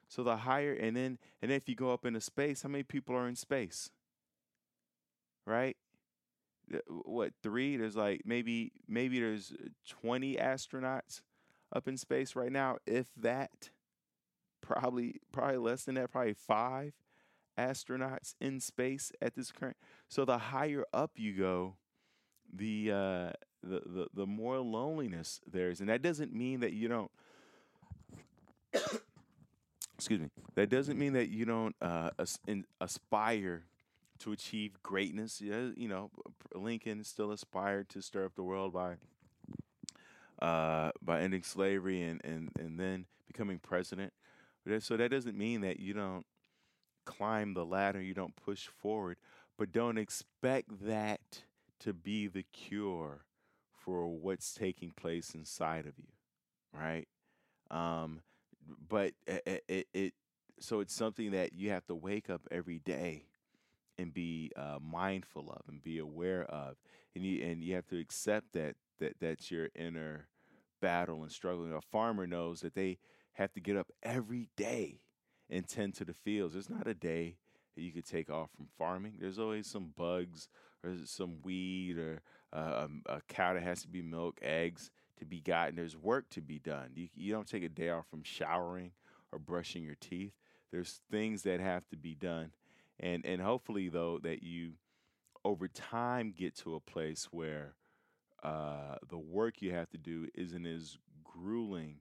[0.09, 3.15] So the higher, and then and if you go up into space, how many people
[3.15, 3.91] are in space?
[5.47, 5.77] Right?
[6.89, 7.77] What three?
[7.77, 9.53] There's like maybe maybe there's
[9.89, 11.23] twenty astronauts
[11.75, 13.71] up in space right now, if that.
[14.61, 16.11] Probably probably less than that.
[16.11, 16.93] Probably five
[17.57, 19.77] astronauts in space at this current.
[20.09, 21.77] So the higher up you go,
[22.53, 23.31] the uh,
[23.63, 27.11] the, the the more loneliness there is, and that doesn't mean that you don't.
[29.95, 30.31] Excuse me.
[30.55, 32.39] That doesn't mean that you don't uh, as,
[32.81, 33.65] aspire
[34.21, 35.41] to achieve greatness.
[35.41, 36.11] You know,
[36.55, 38.97] Lincoln still aspired to stir up the world by
[40.41, 44.13] uh, by ending slavery and, and, and then becoming president.
[44.81, 46.27] So that doesn't mean that you don't
[47.07, 49.17] climb the ladder, you don't push forward,
[49.57, 51.43] but don't expect that
[51.81, 53.25] to be the cure
[53.73, 56.13] for what's taking place inside of you,
[56.73, 57.09] right?
[57.71, 58.21] Um,
[58.89, 60.15] but it, it, it,
[60.61, 63.25] so it's something that you have to wake up every day
[63.99, 66.77] and be uh, mindful of and be aware of,
[67.15, 70.29] and you and you have to accept that that that's your inner
[70.81, 71.73] battle and struggling.
[71.73, 72.99] A farmer knows that they
[73.35, 75.01] have to get up every day
[75.51, 76.55] and tend to the fields.
[76.55, 77.37] There's not a day
[77.75, 79.15] that you could take off from farming.
[79.21, 80.49] There's always some bugs
[80.85, 85.25] or some weed or uh, um, a cow that has to be milked, eggs to
[85.25, 85.77] be gotten.
[85.77, 86.91] There's work to be done.
[86.95, 88.93] You, you don't take a day off from showering
[89.33, 90.33] or brushing your teeth.
[90.71, 92.53] There's things that have to be done.
[93.01, 94.73] And, and hopefully, though, that you
[95.45, 97.75] over time get to a place where
[98.43, 101.97] uh, the work you have to do isn't as grueling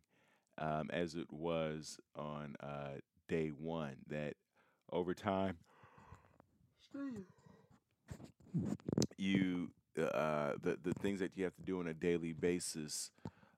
[0.58, 3.98] um, as it was on uh, day one.
[4.10, 4.36] That
[4.92, 5.58] over time,
[9.18, 13.12] you uh, the the things that you have to do on a daily basis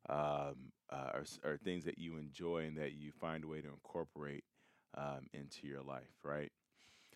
[0.09, 3.67] um, uh, are, are things that you enjoy and that you find a way to
[3.67, 4.43] incorporate
[4.97, 6.51] um, into your life, right?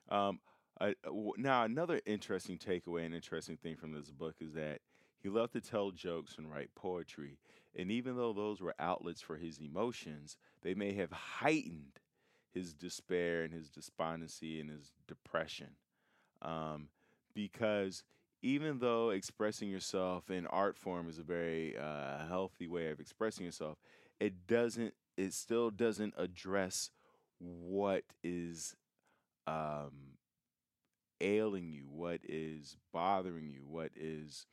[0.09, 0.39] Um,
[0.79, 4.79] I, w- now, another interesting takeaway and interesting thing from this book is that
[5.21, 7.37] he loved to tell jokes and write poetry.
[7.75, 11.99] And even though those were outlets for his emotions, they may have heightened
[12.53, 15.69] his despair and his despondency and his depression.
[16.41, 16.89] Um,
[17.33, 18.03] because
[18.43, 23.45] even though expressing yourself in art form is a very uh, healthy way of expressing
[23.45, 23.77] yourself,
[24.19, 24.93] it doesn't.
[25.15, 26.89] It still doesn't address
[27.39, 28.75] what is
[29.47, 30.17] um,
[31.21, 34.45] ailing you, what is bothering you, what is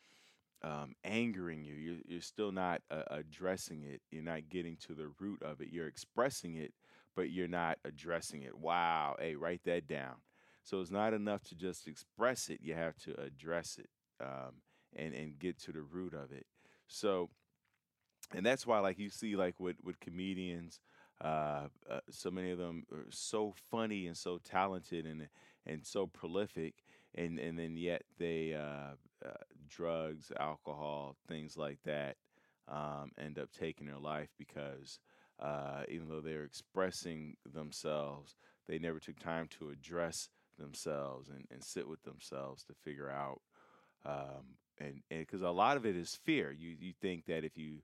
[0.62, 1.74] um, angering you.
[1.74, 4.02] You're, you're still not uh, addressing it.
[4.10, 5.68] You're not getting to the root of it.
[5.72, 6.74] You're expressing it,
[7.16, 8.56] but you're not addressing it.
[8.56, 9.16] Wow.
[9.18, 10.16] Hey, write that down.
[10.62, 12.60] So it's not enough to just express it.
[12.62, 13.88] You have to address it
[14.20, 14.62] um,
[14.94, 16.46] and and get to the root of it.
[16.86, 17.30] So,
[18.32, 20.80] and that's why, like you see, like with with comedians,
[21.22, 25.28] uh, uh, so many of them are so funny and so talented and
[25.66, 26.74] and so prolific,
[27.14, 28.94] and and then yet they uh,
[29.26, 29.32] uh,
[29.68, 32.16] drugs, alcohol, things like that
[32.68, 34.98] um, end up taking their life because
[35.40, 38.36] uh, even though they're expressing themselves,
[38.68, 40.28] they never took time to address
[40.60, 43.40] themselves and, and sit with themselves to figure out.
[44.04, 47.82] Um, and because a lot of it is fear, you you think that if you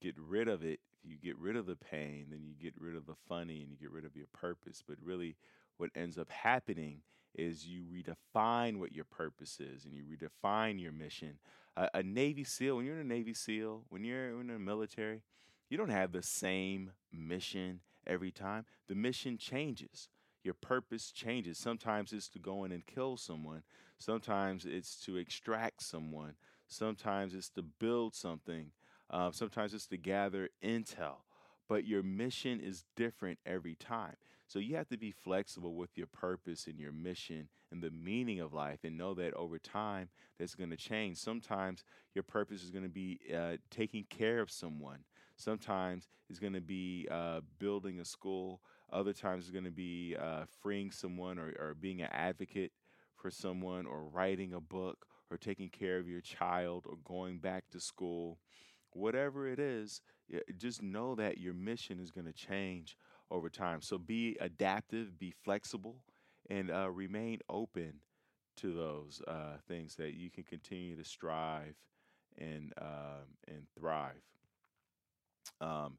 [0.00, 2.94] get rid of it, if you get rid of the pain, then you get rid
[2.94, 4.82] of the funny and you get rid of your purpose.
[4.86, 5.36] But really,
[5.76, 7.02] what ends up happening
[7.34, 11.38] is you redefine what your purpose is and you redefine your mission.
[11.76, 15.22] Uh, a Navy SEAL, when you're in a Navy SEAL, when you're in the military,
[15.68, 18.64] you don't have the same mission every time.
[18.88, 20.08] The mission changes.
[20.42, 21.58] Your purpose changes.
[21.58, 23.62] Sometimes it's to go in and kill someone.
[23.98, 26.34] Sometimes it's to extract someone.
[26.66, 28.72] Sometimes it's to build something.
[29.10, 31.16] Uh, sometimes it's to gather intel.
[31.68, 34.16] But your mission is different every time.
[34.48, 38.40] So you have to be flexible with your purpose and your mission and the meaning
[38.40, 41.18] of life and know that over time that's going to change.
[41.18, 41.84] Sometimes
[42.14, 45.04] your purpose is going to be uh, taking care of someone.
[45.36, 48.60] Sometimes it's going to be uh, building a school.
[48.92, 52.72] Other times it's going to be uh, freeing someone or, or being an advocate
[53.14, 57.64] for someone or writing a book or taking care of your child or going back
[57.70, 58.38] to school.
[58.92, 60.00] Whatever it is,
[60.56, 62.96] just know that your mission is going to change
[63.30, 63.80] over time.
[63.82, 66.02] So be adaptive, be flexible,
[66.48, 68.00] and uh, remain open
[68.56, 71.76] to those uh, things that you can continue to strive
[72.36, 74.22] and um, and thrive.
[75.60, 75.98] Um,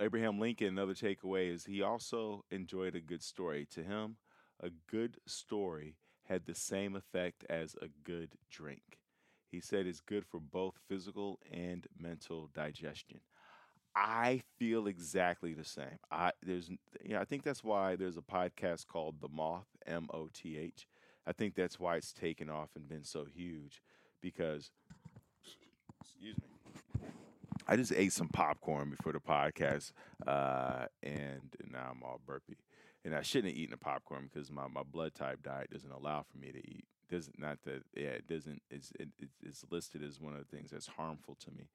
[0.00, 3.66] Abraham Lincoln, another takeaway is he also enjoyed a good story.
[3.72, 4.16] To him,
[4.60, 8.98] a good story had the same effect as a good drink.
[9.50, 13.20] He said it's good for both physical and mental digestion.
[13.94, 15.98] I feel exactly the same.
[16.10, 16.70] I there's
[17.04, 20.86] yeah, I think that's why there's a podcast called The Moth, M O T H.
[21.26, 23.82] I think that's why it's taken off and been so huge
[24.22, 24.70] because
[26.00, 26.51] excuse me.
[27.68, 29.92] I just ate some popcorn before the podcast,
[30.26, 32.56] uh, and now I'm all burpy.
[33.04, 36.22] And I shouldn't have eaten the popcorn because my, my blood type diet doesn't allow
[36.22, 36.84] for me to eat.
[37.10, 38.62] Doesn't not that yeah, it doesn't.
[38.70, 39.08] It's it,
[39.44, 41.68] it's listed as one of the things that's harmful to me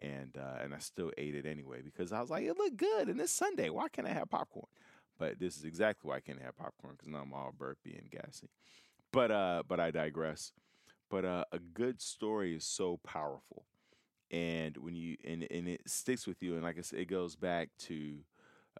[0.00, 3.08] and uh, and I still ate it anyway because I was like, it looked good,
[3.08, 3.70] and it's Sunday.
[3.70, 4.66] Why can't I have popcorn?
[5.18, 8.10] But this is exactly why I can't have popcorn because now I'm all burpy and
[8.10, 8.48] gassy.
[9.12, 10.52] But uh, but I digress.
[11.10, 13.64] But uh, a good story is so powerful,
[14.30, 17.36] and when you and and it sticks with you, and like I said, it goes
[17.36, 18.18] back to.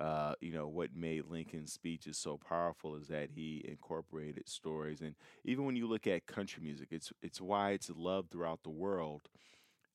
[0.01, 5.15] Uh, you know what made Lincoln's speeches so powerful is that he incorporated stories, and
[5.45, 9.23] even when you look at country music, it's it's why it's loved throughout the world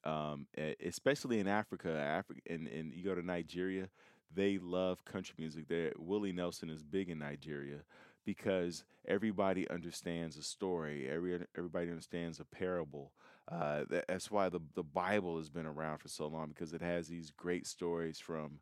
[0.05, 0.47] um,
[0.85, 3.89] especially in Africa, Africa, and, and you go to Nigeria,
[4.33, 5.67] they love country music.
[5.67, 7.79] There, Willie Nelson is big in Nigeria
[8.25, 11.09] because everybody understands a story.
[11.09, 13.11] Every everybody understands a parable.
[13.51, 17.07] Uh, that's why the the Bible has been around for so long because it has
[17.07, 18.59] these great stories from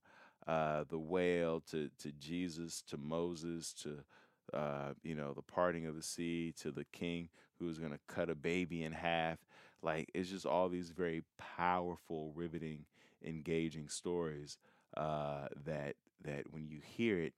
[0.48, 4.04] uh, the whale to to Jesus to Moses to
[4.54, 7.30] uh, you know the parting of the sea to the king
[7.60, 9.40] who was going to cut a baby in half.
[9.82, 12.86] Like it's just all these very powerful, riveting,
[13.24, 14.58] engaging stories
[14.98, 17.34] uh, that that when you hear it,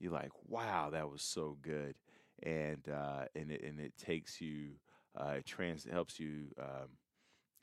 [0.00, 1.94] you're like, wow, that was so good,
[2.42, 4.70] and uh, and it and it takes you,
[5.18, 6.48] uh, it trans helps you.
[6.58, 6.88] Um,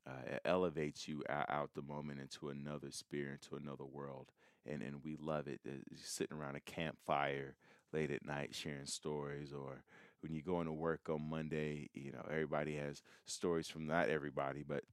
[0.08, 4.32] uh, elevates you out, the moment into another spirit, into another world,
[4.64, 5.60] and and we love it.
[5.96, 7.56] sitting around a campfire
[7.92, 9.84] late at night, sharing stories, or
[10.22, 14.64] when you go into work on Monday, you know, everybody has stories from not everybody,
[14.68, 14.84] but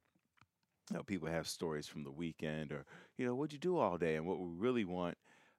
[0.91, 2.85] you know, people have stories from the weekend or,
[3.17, 4.17] you know, what'd you do all day?
[4.17, 5.17] And what we really want,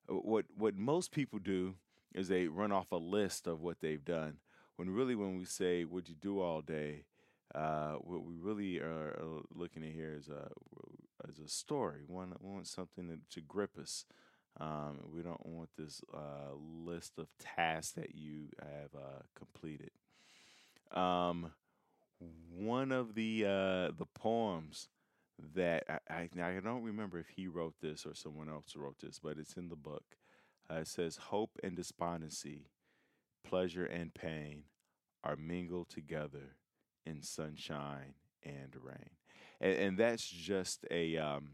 [0.09, 1.75] uh, what what most people do
[2.13, 4.37] is they run off a list of what they've done.
[4.75, 7.05] When really when we say what'd you do all day,
[7.53, 9.15] uh, what we really are
[9.53, 10.49] looking at here is a
[11.29, 12.01] is a story.
[12.07, 14.05] Want, we want something to, to grip us.
[14.59, 19.91] Um, we don't want this uh, list of tasks that you have uh, completed.
[20.91, 21.51] Um,
[22.55, 24.89] one of the uh, the poems
[25.55, 29.19] that I, I, I don't remember if he wrote this or someone else wrote this,
[29.21, 30.03] but it's in the book.
[30.69, 32.67] Uh, it says, "Hope and despondency,
[33.43, 34.63] pleasure and pain,
[35.23, 36.55] are mingled together
[37.05, 39.11] in sunshine and rain."
[39.63, 41.49] and, and that's just a um,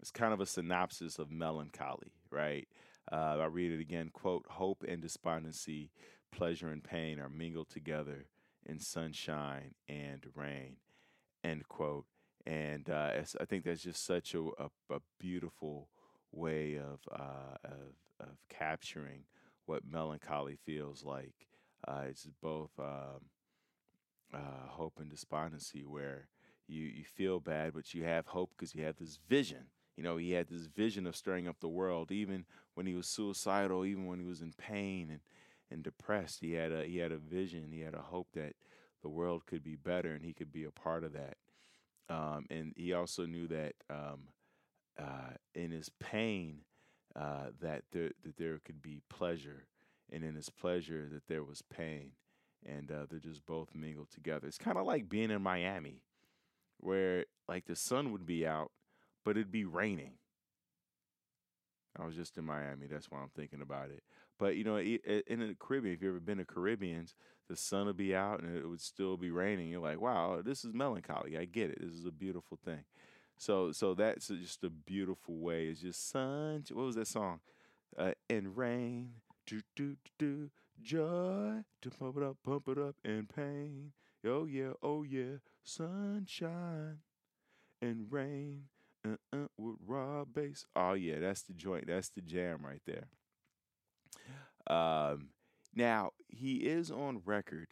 [0.00, 2.68] it's kind of a synopsis of melancholy, right?
[3.10, 4.10] Uh, I read it again.
[4.12, 5.90] Quote: Hope and despondency,
[6.30, 8.26] pleasure and pain are mingled together
[8.64, 10.76] in sunshine and rain.
[11.42, 12.06] End quote.
[12.46, 15.88] And uh, I think that's just such a, a, a beautiful
[16.32, 19.24] way of, uh, of, of capturing
[19.68, 21.46] what melancholy feels like.
[21.86, 23.20] Uh, it's both um,
[24.34, 26.28] uh, hope and despondency, where
[26.66, 29.66] you, you feel bad, but you have hope because you have this vision.
[29.96, 32.44] You know, he had this vision of stirring up the world, even
[32.74, 35.20] when he was suicidal, even when he was in pain and,
[35.70, 36.40] and depressed.
[36.40, 37.72] He had a he had a vision.
[37.72, 38.54] He had a hope that
[39.02, 41.36] the world could be better, and he could be a part of that.
[42.08, 44.28] Um, and he also knew that um,
[44.98, 46.60] uh, in his pain,
[47.16, 49.66] uh, that there that there could be pleasure,
[50.10, 52.12] and in his pleasure that there was pain,
[52.64, 54.46] and uh, they're just both mingled together.
[54.46, 56.02] It's kind of like being in Miami,
[56.78, 58.70] where like the sun would be out,
[59.24, 60.12] but it'd be raining.
[62.00, 62.86] I was just in Miami.
[62.86, 64.02] That's why I'm thinking about it.
[64.38, 67.14] But you know, in the Caribbean, if you've ever been to Caribbeans,
[67.48, 69.68] the sun would be out and it would still be raining.
[69.68, 71.36] You're like, wow, this is melancholy.
[71.36, 71.80] I get it.
[71.80, 72.84] This is a beautiful thing.
[73.38, 75.66] So, so that's just a beautiful way.
[75.66, 76.64] It's just sun.
[76.72, 77.40] What was that song?
[77.96, 79.12] Uh, and rain,
[79.46, 80.50] do do do,
[80.82, 83.92] joy to pump it up, pump it up, and pain.
[84.26, 86.98] Oh yeah, oh yeah, sunshine
[87.80, 88.64] and rain.
[89.06, 90.66] Uh, uh, with Rob Base.
[90.74, 91.86] Oh yeah, that's the joint.
[91.86, 93.06] That's the jam right there.
[94.66, 95.28] Um,
[95.74, 97.68] now he is on record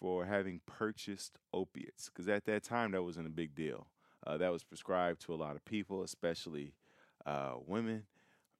[0.00, 3.86] for having purchased opiates because at that time that wasn't a big deal.
[4.26, 6.74] Uh, that was prescribed to a lot of people, especially
[7.26, 8.04] uh, women.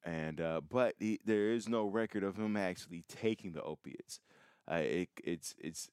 [0.05, 4.21] And uh, but he, there is no record of him actually taking the opiates.
[4.71, 5.91] Uh, it, it's it's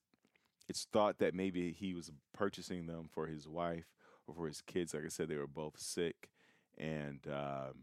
[0.70, 3.86] it's thought that maybe he was purchasing them for his wife
[4.28, 4.94] or for his kids.
[4.94, 6.30] Like I said, they were both sick,
[6.78, 7.74] and um,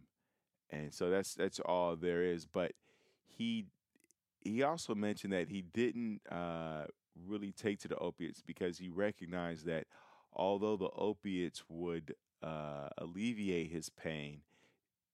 [0.70, 2.47] and so that's that's all there is.
[2.47, 2.72] But
[3.26, 3.66] he
[4.41, 6.85] he also mentioned that he didn't uh,
[7.26, 9.87] really take to the opiates because he recognized that
[10.35, 14.41] although the opiates would uh, alleviate his pain,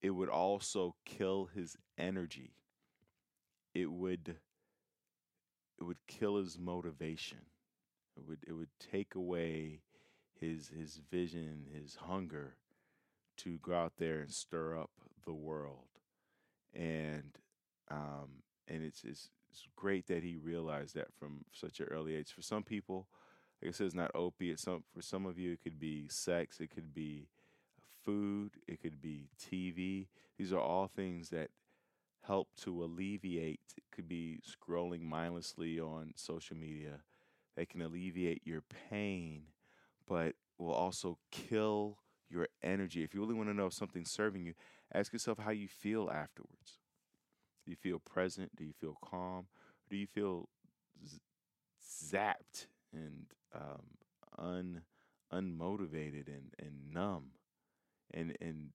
[0.03, 2.55] it would also kill his energy.
[3.75, 4.37] It would
[5.79, 7.39] it would kill his motivation.
[8.17, 9.81] It would it would take away
[10.39, 12.57] his his vision, his hunger
[13.39, 14.91] to go out there and stir up
[15.25, 15.89] the world.
[16.75, 17.39] And
[17.91, 22.33] um, and it's, it's it's great that he realized that from such an early age.
[22.33, 23.09] For some people,
[23.63, 24.59] like I said, it's not opiate.
[24.59, 26.61] Some for some of you, it could be sex.
[26.61, 27.29] It could be
[28.05, 28.53] food.
[28.67, 30.09] It could be TV.
[30.39, 31.51] These are all things that
[32.27, 33.61] help to alleviate.
[33.77, 37.01] It could be scrolling mindlessly on social media.
[37.57, 39.43] That can alleviate your pain,
[40.07, 41.99] but will also kill
[42.31, 43.03] your energy.
[43.03, 44.55] If you really want to know if something's serving you,
[44.95, 46.79] ask yourself how you feel afterwards.
[47.65, 48.55] Do you feel present?
[48.57, 49.47] Do you feel calm?
[49.91, 50.49] do you feel
[51.07, 51.19] z-
[51.85, 53.83] zapped and um,
[54.39, 54.83] un
[55.33, 57.33] unmotivated and, and numb?
[58.13, 58.71] And, and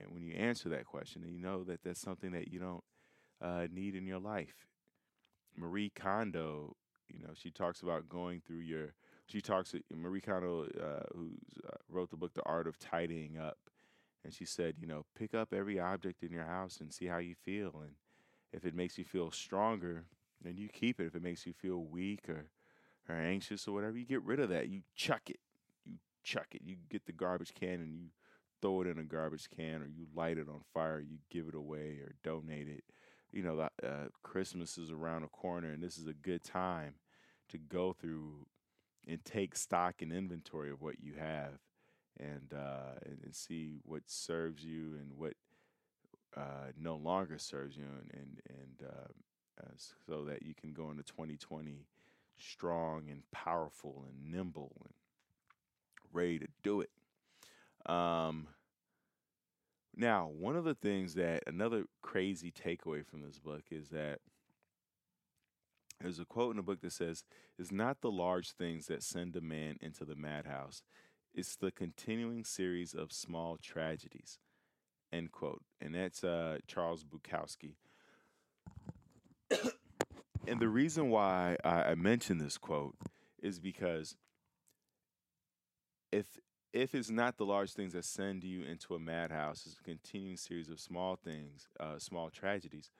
[0.00, 2.84] and when you answer that question, and you know that that's something that you don't
[3.40, 4.66] uh, need in your life.
[5.56, 6.76] Marie Kondo,
[7.08, 8.94] you know, she talks about going through your.
[9.26, 11.30] She talks Marie Kondo, uh, who
[11.66, 13.56] uh, wrote the book The Art of Tidying Up,
[14.22, 17.18] and she said, you know, pick up every object in your house and see how
[17.18, 17.92] you feel, and
[18.52, 20.04] if it makes you feel stronger,
[20.42, 21.06] then you keep it.
[21.06, 22.46] If it makes you feel weak or,
[23.08, 24.68] or anxious or whatever, you get rid of that.
[24.68, 25.40] You chuck it.
[25.84, 26.62] You chuck it.
[26.64, 28.08] You get the garbage can and you
[28.62, 31.00] throw it in a garbage can or you light it on fire.
[31.00, 32.84] You give it away or donate it.
[33.32, 36.94] You know, uh, Christmas is around the corner and this is a good time
[37.48, 38.46] to go through
[39.06, 41.58] and take stock and inventory of what you have
[42.18, 45.34] and uh, and, and, see what serves you and what
[46.36, 49.68] uh, no longer serves you, and and, and uh,
[50.06, 51.86] so that you can go into 2020
[52.38, 54.94] strong and powerful and nimble and
[56.12, 56.90] ready to do it.
[57.90, 58.48] Um,
[59.96, 64.20] now, one of the things that another crazy takeaway from this book is that
[66.00, 67.24] there's a quote in the book that says,
[67.58, 70.82] It's not the large things that send a man into the madhouse,
[71.32, 74.38] it's the continuing series of small tragedies
[75.14, 75.62] end quote.
[75.80, 77.76] And that's uh, Charles Bukowski.
[80.46, 82.96] And the reason why I, I mention this quote
[83.42, 84.16] is because
[86.12, 86.38] if
[86.72, 90.36] if it's not the large things that send you into a madhouse, it's a continuing
[90.36, 92.90] series of small things, uh, small tragedies,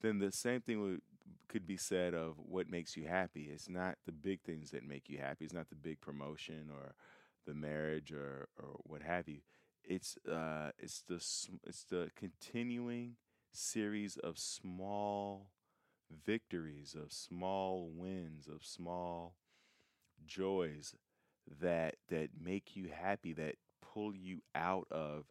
[0.00, 1.02] then the same thing would,
[1.48, 3.48] could be said of what makes you happy.
[3.52, 5.44] It's not the big things that make you happy.
[5.44, 6.94] It's not the big promotion or
[7.46, 9.38] the marriage or or what have you.
[9.84, 11.16] It's uh it's the
[11.66, 13.16] it's the continuing
[13.52, 15.48] series of small
[16.24, 19.34] victories, of small wins, of small
[20.26, 20.94] joys
[21.60, 25.24] that that make you happy, that pull you out of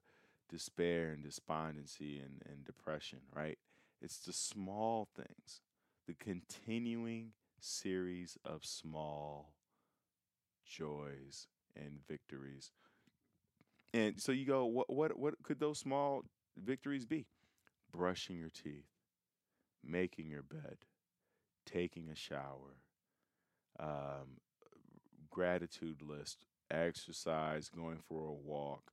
[0.50, 3.58] despair and despondency and, and depression, right?
[4.02, 5.62] It's the small things,
[6.08, 9.54] the continuing series of small
[10.66, 12.72] joys and victories.
[13.94, 16.24] And so you go, what what what could those small
[16.58, 17.28] victories be?
[17.92, 18.86] Brushing your teeth,
[19.84, 20.78] making your bed,
[21.66, 22.78] taking a shower,
[23.80, 24.40] um,
[25.30, 28.92] gratitude list, exercise, going for a walk,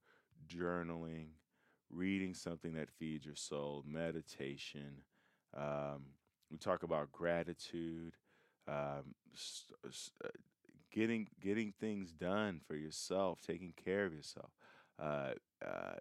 [0.49, 1.29] journaling,
[1.91, 5.03] reading something that feeds your soul, meditation.
[5.57, 6.05] Um,
[6.51, 8.15] we talk about gratitude,
[8.67, 9.15] um,
[10.93, 14.51] getting getting things done for yourself, taking care of yourself,
[15.03, 15.33] uh,
[15.65, 15.97] uh,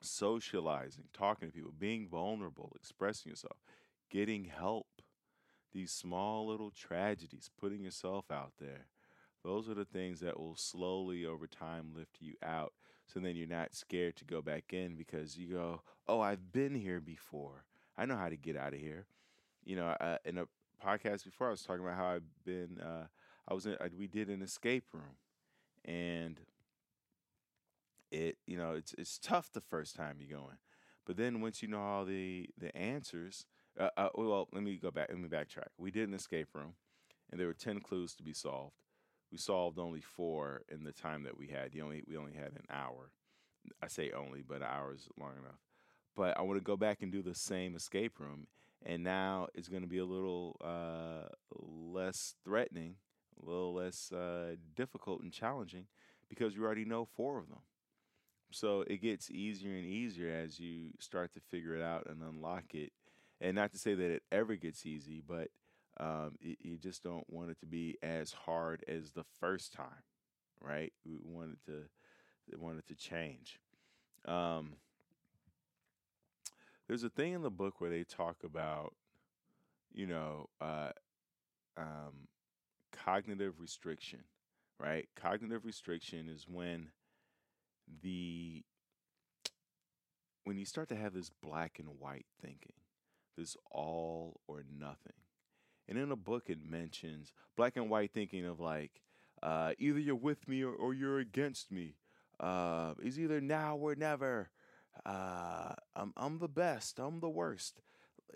[0.00, 3.56] socializing, talking to people, being vulnerable, expressing yourself,
[4.10, 4.86] getting help.
[5.72, 8.86] These small little tragedies, putting yourself out there.
[9.44, 12.72] Those are the things that will slowly over time lift you out.
[13.06, 16.74] So then you're not scared to go back in because you go, oh, I've been
[16.74, 17.64] here before.
[17.96, 19.06] I know how to get out of here.
[19.64, 20.46] You know, uh, in a
[20.84, 22.78] podcast before, I was talking about how I've been.
[22.80, 23.06] Uh,
[23.48, 23.74] I was in.
[23.74, 25.16] Uh, we did an escape room,
[25.84, 26.40] and
[28.10, 30.58] it you know it's it's tough the first time you go in,
[31.06, 33.46] but then once you know all the the answers,
[33.78, 35.08] uh, uh, well, let me go back.
[35.10, 35.68] Let me backtrack.
[35.78, 36.74] We did an escape room,
[37.30, 38.74] and there were ten clues to be solved.
[39.30, 41.74] We solved only four in the time that we had.
[41.74, 43.10] You only we only had an hour.
[43.82, 45.58] I say only, but an hour is long enough.
[46.14, 48.46] But I want to go back and do the same escape room,
[48.84, 52.96] and now it's going to be a little uh, less threatening,
[53.42, 55.86] a little less uh, difficult and challenging
[56.28, 57.58] because you already know four of them.
[58.50, 62.74] So it gets easier and easier as you start to figure it out and unlock
[62.74, 62.92] it.
[63.40, 65.48] And not to say that it ever gets easy, but
[65.98, 70.04] um, it, you just don't want it to be as hard as the first time,
[70.60, 70.92] right?
[71.04, 71.84] We wanted to
[72.56, 73.58] wanted to change.
[74.26, 74.74] Um,
[76.88, 78.94] there's a thing in the book where they talk about,
[79.92, 80.90] you know, uh,
[81.76, 82.28] um,
[82.92, 84.20] cognitive restriction,
[84.78, 85.08] right?
[85.16, 86.90] Cognitive restriction is when
[88.02, 88.64] the
[90.44, 92.74] when you start to have this black and white thinking,
[93.36, 95.14] this all or nothing.
[95.88, 99.02] And in the book, it mentions black and white thinking of like,
[99.42, 101.96] uh, either you're with me or, or you're against me.
[102.38, 104.50] Uh, it's either now or never.
[105.04, 106.98] Uh, I'm, I'm the best.
[106.98, 107.80] I'm the worst.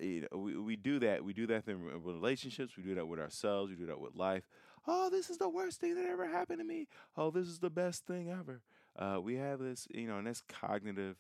[0.00, 1.24] You know, we, we do that.
[1.24, 2.76] We do that in relationships.
[2.76, 3.70] We do that with ourselves.
[3.70, 4.48] We do that with life.
[4.86, 6.88] Oh, this is the worst thing that ever happened to me.
[7.16, 8.62] Oh, this is the best thing ever.
[9.00, 11.16] Uh, we have this, you know, and that's cognitive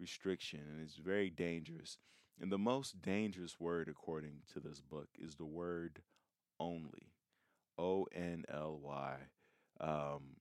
[0.00, 1.98] restriction, and it's very dangerous.
[2.40, 6.00] And the most dangerous word, according to this book, is the word
[6.58, 7.12] only.
[7.76, 9.16] O N L Y.
[9.80, 10.36] Um,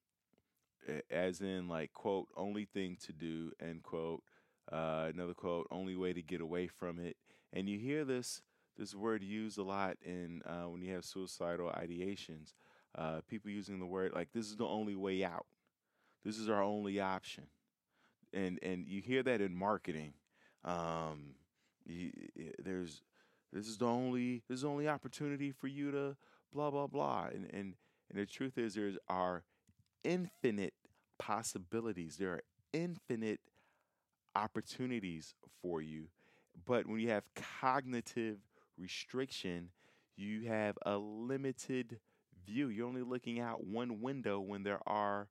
[1.12, 4.24] as in, like, quote, only thing to do, end quote.
[4.72, 7.18] Uh, another quote, only way to get away from it.
[7.54, 8.42] And you hear this
[8.78, 12.54] this word used a lot in uh, when you have suicidal ideations.
[12.96, 15.46] Uh, people using the word like this is the only way out.
[16.28, 17.46] This is our only option,
[18.34, 20.12] and and you hear that in marketing.
[20.66, 21.36] Um,
[21.86, 22.12] you,
[22.60, 23.02] there's
[23.54, 26.18] this is the only this is the only opportunity for you to
[26.54, 27.76] blah blah blah, and and
[28.10, 29.46] and the truth is there are
[30.04, 30.74] infinite
[31.18, 32.18] possibilities.
[32.18, 33.40] There are infinite
[34.36, 36.10] opportunities for you,
[36.66, 37.24] but when you have
[37.62, 38.40] cognitive
[38.78, 39.70] restriction,
[40.18, 42.02] you have a limited
[42.46, 42.68] view.
[42.68, 45.30] You're only looking out one window when there are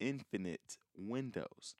[0.00, 1.74] infinite windows.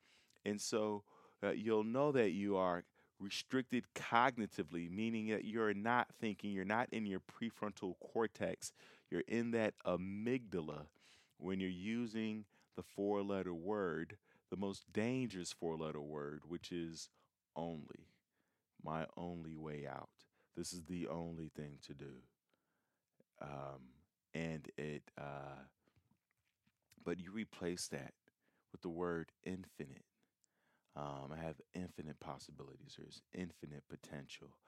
[0.45, 1.03] And so
[1.43, 2.85] uh, you'll know that you are
[3.19, 8.73] restricted cognitively, meaning that you're not thinking, you're not in your prefrontal cortex,
[9.11, 10.87] you're in that amygdala
[11.39, 12.45] when you're using
[12.77, 14.17] the four letter word,
[14.51, 17.09] the most dangerous four letter word, which is
[17.55, 18.09] only.
[18.85, 20.11] My only way out.
[20.57, 22.13] This is the only thing to do.
[23.43, 23.81] Um,
[24.35, 25.63] and it, uh,
[27.07, 28.13] but you replace that
[28.73, 30.05] with the word infinite.
[30.97, 32.97] Um, I have infinite possibilities.
[32.99, 34.59] There's infinite potential.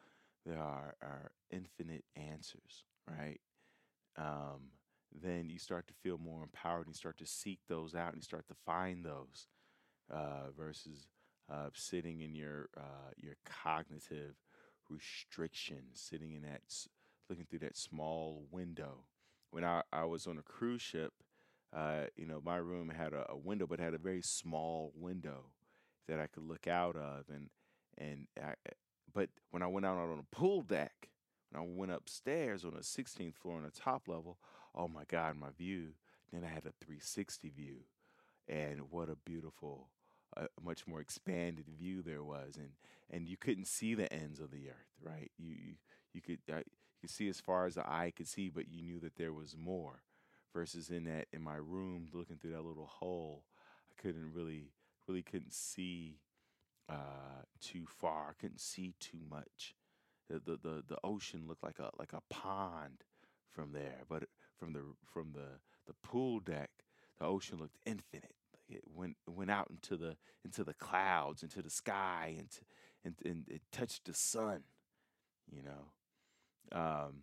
[0.47, 3.41] There are, are infinite answers, right?
[4.17, 4.71] Um,
[5.13, 8.17] then you start to feel more empowered and you start to seek those out and
[8.17, 9.49] you start to find those
[10.11, 11.09] uh, versus
[11.51, 14.35] uh, sitting in your uh, your cognitive
[14.91, 16.61] restriction, sitting in that,
[17.29, 19.05] looking through that small window.
[19.51, 21.15] When I, I was on a cruise ship,
[21.75, 25.45] Uh, you know, my room had a, a window, but had a very small window
[26.09, 27.51] that I could look out of, and
[27.99, 28.55] and I,
[29.13, 31.11] but when I went out on a pool deck,
[31.51, 34.39] when I went upstairs on the 16th floor on the top level,
[34.75, 35.89] oh my God, my view.
[36.33, 37.77] Then I had a 360 view,
[38.49, 39.89] and what a beautiful,
[40.37, 42.71] uh, much more expanded view there was, and
[43.11, 45.31] and you couldn't see the ends of the earth, right?
[45.39, 45.75] You you,
[46.13, 48.83] you could uh, you could see as far as the eye could see, but you
[48.83, 50.03] knew that there was more.
[50.55, 53.45] Versus in that in my room, looking through that little hole,
[53.91, 54.71] I couldn't really
[55.07, 56.21] really couldn't see
[56.89, 58.31] uh, too far.
[58.31, 59.75] I couldn't see too much.
[60.29, 63.05] The, the the the ocean looked like a like a pond
[63.51, 64.25] from there, but
[64.59, 64.83] from the
[65.13, 66.71] from the the pool deck,
[67.19, 68.35] the ocean looked infinite.
[68.69, 72.49] It went went out into the into the clouds, into the sky, and
[73.05, 74.65] and, and it touched the sun.
[75.51, 77.23] You know, um,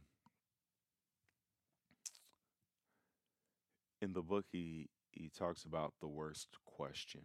[4.06, 7.22] in the book he he talks about the worst question.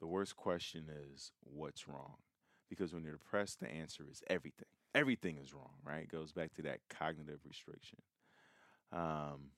[0.00, 2.16] The worst question is what's wrong?
[2.68, 4.66] Because when you're depressed, the answer is everything.
[4.94, 6.04] Everything is wrong, right?
[6.04, 7.98] It goes back to that cognitive restriction.
[8.92, 9.50] Um,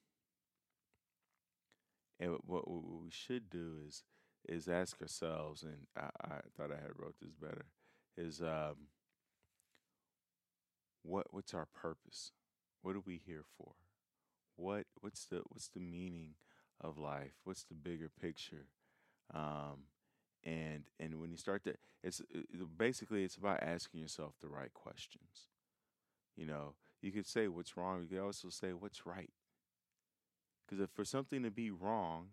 [2.19, 4.05] and what, we should do is
[4.49, 7.67] is ask ourselves, and I, I thought I had wrote this better,
[8.17, 8.89] is um,
[11.03, 12.33] what what's our purpose?
[12.83, 13.73] What are we here for?
[14.57, 16.35] What what's the what's the meaning
[16.81, 17.33] of life?
[17.45, 18.67] What's the bigger picture?
[19.35, 19.85] Um,
[20.45, 22.47] and and when you start to, it's it,
[22.79, 25.49] basically it's about asking yourself the right questions.
[26.37, 28.03] You know, you could say what's wrong.
[28.03, 29.31] You could also say what's right.
[30.67, 32.29] Because if for something to be wrong,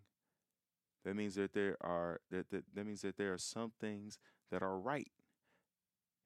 [1.04, 4.18] that means that there are that, that that means that there are some things
[4.50, 5.10] that are right.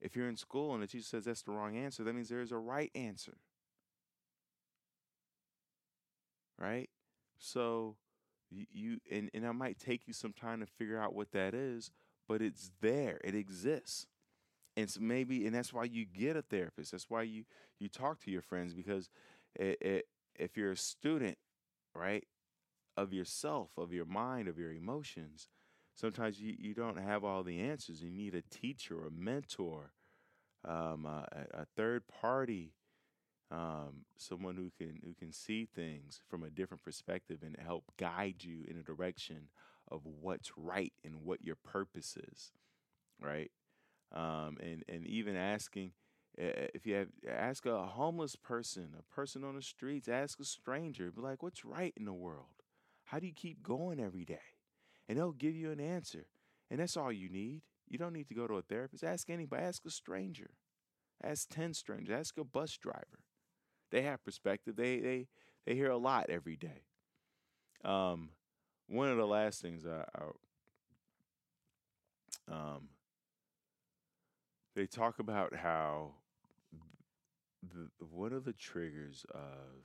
[0.01, 2.41] If you're in school and the teacher says that's the wrong answer, that means there
[2.41, 3.39] is a right answer.
[6.59, 6.91] Right?
[7.39, 7.97] So
[8.51, 11.91] you, and, and it might take you some time to figure out what that is,
[12.27, 13.21] but it's there.
[13.23, 14.07] It exists.
[14.77, 16.93] And so maybe and that's why you get a therapist.
[16.93, 17.45] That's why you
[17.79, 19.11] you talk to your friends because
[19.55, 20.05] it, it,
[20.37, 21.37] if you're a student
[21.99, 22.25] right?
[22.97, 25.49] Of yourself, of your mind, of your emotions.
[25.95, 28.03] Sometimes you, you don't have all the answers.
[28.03, 29.93] You need a teacher, a mentor,
[30.67, 32.73] um, a, a, third party,
[33.51, 38.45] um, someone who can who can see things from a different perspective and help guide
[38.45, 39.49] you in a direction
[39.91, 42.53] of what's right and what your purpose is,
[43.21, 43.51] right?
[44.15, 45.93] Um, and and even asking
[46.37, 51.11] if you have ask a homeless person, a person on the streets, ask a stranger,
[51.11, 52.63] be like, "What's right in the world?
[53.07, 54.55] How do you keep going every day?"
[55.09, 56.27] And they'll give you an answer,
[56.71, 57.63] and that's all you need.
[57.89, 59.05] You don't need to go to a therapist.
[59.05, 59.63] Ask anybody.
[59.65, 60.51] Ask a stranger.
[61.23, 62.19] Ask ten strangers.
[62.19, 63.21] Ask a bus driver.
[63.91, 64.77] They have perspective.
[64.77, 65.27] They they
[65.67, 66.83] they hear a lot every day.
[67.85, 68.31] Um,
[68.89, 70.23] one of the last things I, I
[72.51, 72.89] um,
[74.75, 76.13] they talk about how
[77.63, 79.85] the one of the triggers of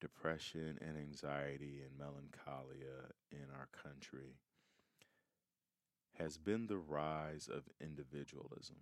[0.00, 4.36] depression and anxiety and melancholia in our country
[6.18, 8.76] has been the rise of individualism.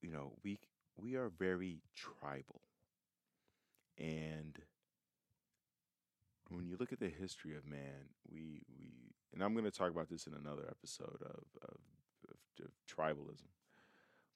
[0.00, 0.58] You know, we
[0.96, 2.62] we are very tribal.
[3.98, 4.58] And
[6.48, 9.90] when you look at the history of man, we we and I'm going to talk
[9.90, 11.78] about this in another episode of, of,
[12.30, 13.48] of, of tribalism.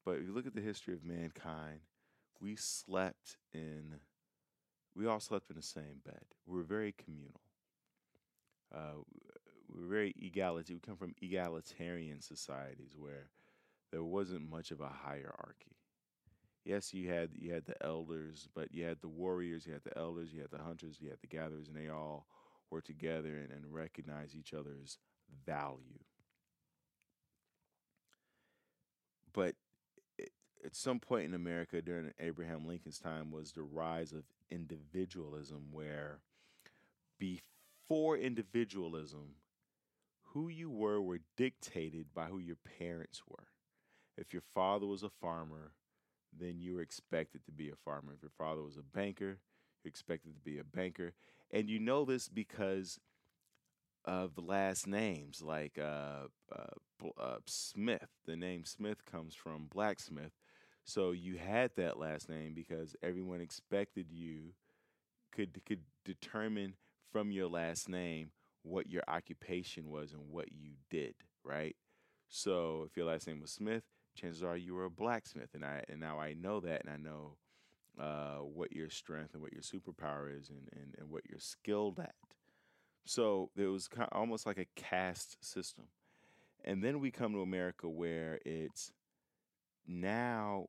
[0.04, 1.80] But if you look at the history of mankind,
[2.38, 3.94] we slept in,
[4.94, 6.24] we all slept in the same bed.
[6.46, 7.40] We were very communal.
[8.74, 9.02] Uh,
[9.74, 10.80] we were very egalitarian.
[10.84, 13.30] We come from egalitarian societies where
[13.90, 15.76] there wasn't much of a hierarchy.
[16.64, 19.96] Yes, you had you had the elders, but you had the warriors, you had the
[19.96, 22.26] elders, you had the hunters, you had the gatherers, and they all
[22.70, 24.98] were together and, and recognized each other's
[25.46, 26.04] value.
[29.32, 29.54] But
[30.64, 36.20] at some point in America during Abraham Lincoln's time was the rise of individualism, where
[37.18, 39.36] before individualism,
[40.34, 43.46] who you were were dictated by who your parents were.
[44.16, 45.72] If your father was a farmer,
[46.38, 48.12] then you were expected to be a farmer.
[48.14, 49.38] If your father was a banker,
[49.82, 51.12] you're expected to be a banker.
[51.50, 52.98] And you know this because
[54.04, 58.08] of the last names, like uh, uh, uh, Smith.
[58.26, 60.32] The name Smith comes from blacksmith.
[60.84, 64.54] So you had that last name because everyone expected you
[65.32, 66.74] could could determine
[67.12, 68.30] from your last name
[68.62, 71.14] what your occupation was and what you did,
[71.44, 71.76] right?
[72.28, 73.84] So if your last name was Smith,
[74.14, 76.96] chances are you were a blacksmith, and I and now I know that, and I
[76.96, 77.36] know
[77.98, 81.98] uh, what your strength and what your superpower is and, and, and what you're skilled
[81.98, 82.14] at.
[83.04, 85.86] So it was kind of almost like a caste system.
[86.64, 88.92] And then we come to America where it's
[89.86, 90.68] now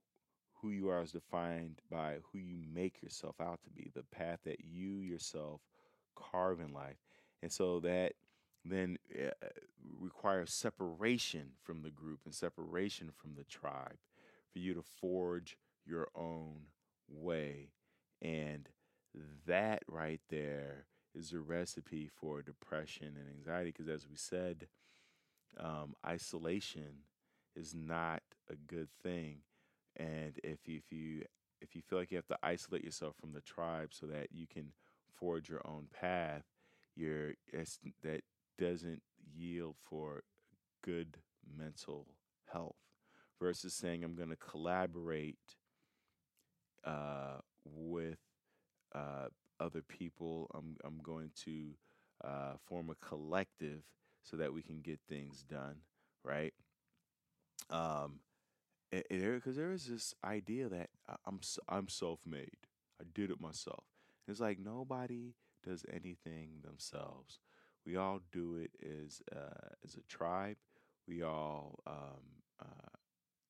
[0.62, 4.39] who you are is defined by who you make yourself out to be, the path
[4.46, 5.62] that you yourself
[6.16, 6.98] carve in life.
[7.42, 8.14] And so that
[8.64, 13.97] then uh, separation from the group and separation from the tribe
[14.51, 16.68] for you to forge your own
[17.09, 17.70] way.
[18.22, 18.70] And
[19.47, 20.86] that right there
[21.16, 24.68] is a recipe for depression and anxiety because, as we said,
[25.59, 27.03] um, isolation
[27.55, 29.39] is not a good thing.
[29.97, 31.24] And if you, if you
[31.62, 34.47] if you feel like you have to isolate yourself from the tribe so that you
[34.47, 34.72] can
[35.14, 36.43] forge your own path,
[36.95, 37.34] you're
[38.03, 38.22] that
[38.62, 39.01] doesn't
[39.36, 40.24] yield for
[40.84, 41.18] good
[41.57, 42.07] mental
[42.51, 42.76] health.
[43.39, 45.39] Versus saying I'm going to collaborate
[46.84, 48.20] uh, with
[48.93, 50.47] uh, other people.
[50.53, 51.72] I'm I'm going to
[52.24, 53.82] uh, form a collective
[54.22, 55.78] so that we can get things done,
[56.24, 56.53] right?
[57.72, 58.20] Um,
[58.91, 60.89] because there is this idea that
[61.26, 62.68] I'm I'm self-made.
[63.01, 63.86] I did it myself.
[64.28, 65.34] It's like nobody
[65.68, 67.39] does anything themselves.
[67.86, 70.57] We all do it as uh, as a tribe.
[71.07, 72.97] We all um, uh,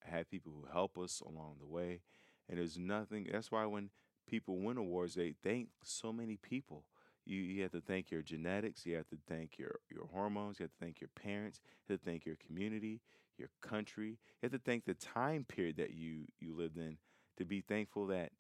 [0.06, 2.02] have people who help us along the way,
[2.50, 3.28] and there's nothing.
[3.32, 3.90] That's why when
[4.28, 6.86] people win awards, they thank so many people.
[7.26, 8.86] You, you have to thank your genetics.
[8.86, 10.60] You have to thank your, your hormones.
[10.60, 11.60] You have to thank your parents.
[11.88, 13.02] You have to thank your community,
[13.38, 14.10] your country.
[14.42, 16.98] You have to thank the time period that you, you lived in
[17.38, 18.32] to be thankful that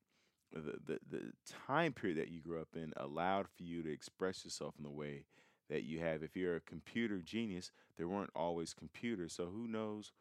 [0.51, 1.31] the, the, the
[1.67, 4.89] time period that you grew up in allowed for you to express yourself in the
[4.89, 5.25] way
[5.71, 6.21] that you have.
[6.21, 9.33] If you're a computer genius, there weren't always computers.
[9.33, 10.11] So who knows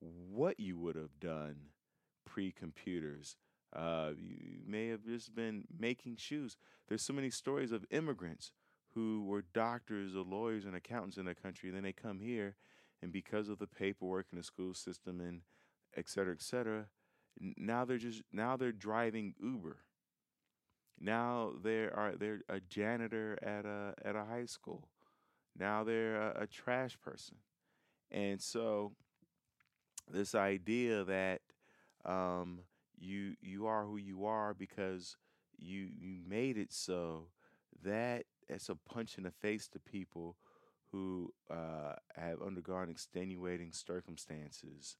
[0.00, 1.56] what you would have done
[2.26, 3.36] pre computers
[3.74, 6.56] uh, you may have just been making shoes.
[6.88, 8.52] There's so many stories of immigrants
[8.94, 11.68] who were doctors or lawyers and accountants in their country.
[11.68, 12.54] And then they come here,
[13.02, 15.40] and because of the paperwork in the school system and
[15.96, 16.86] et cetera, et cetera,
[17.40, 19.78] now they're just now they're driving Uber.
[21.00, 24.86] Now they are they're a janitor at a at a high school.
[25.58, 27.36] Now they're a, a trash person,
[28.10, 28.92] and so
[30.10, 31.40] this idea that
[32.04, 32.60] um,
[32.98, 35.16] you you are who you are because
[35.56, 37.28] you you made it so
[37.82, 40.36] that it's a punch in the face to people
[40.92, 44.96] who uh, have undergone extenuating circumstances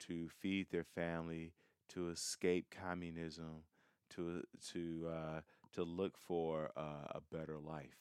[0.00, 1.52] to feed their family,
[1.88, 3.64] to escape communism,
[4.10, 4.42] to
[4.72, 5.40] to uh,
[5.72, 7.98] to look for uh, a better life.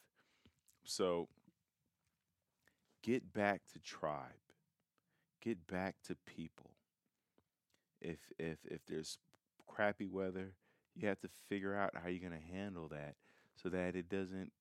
[0.83, 1.29] So
[3.05, 4.41] get back to tribe,
[5.41, 6.71] get back to people
[8.01, 9.17] if if if there's
[9.67, 10.53] crappy weather,
[10.95, 13.15] you have to figure out how you're going to handle that
[13.61, 14.51] so that it doesn't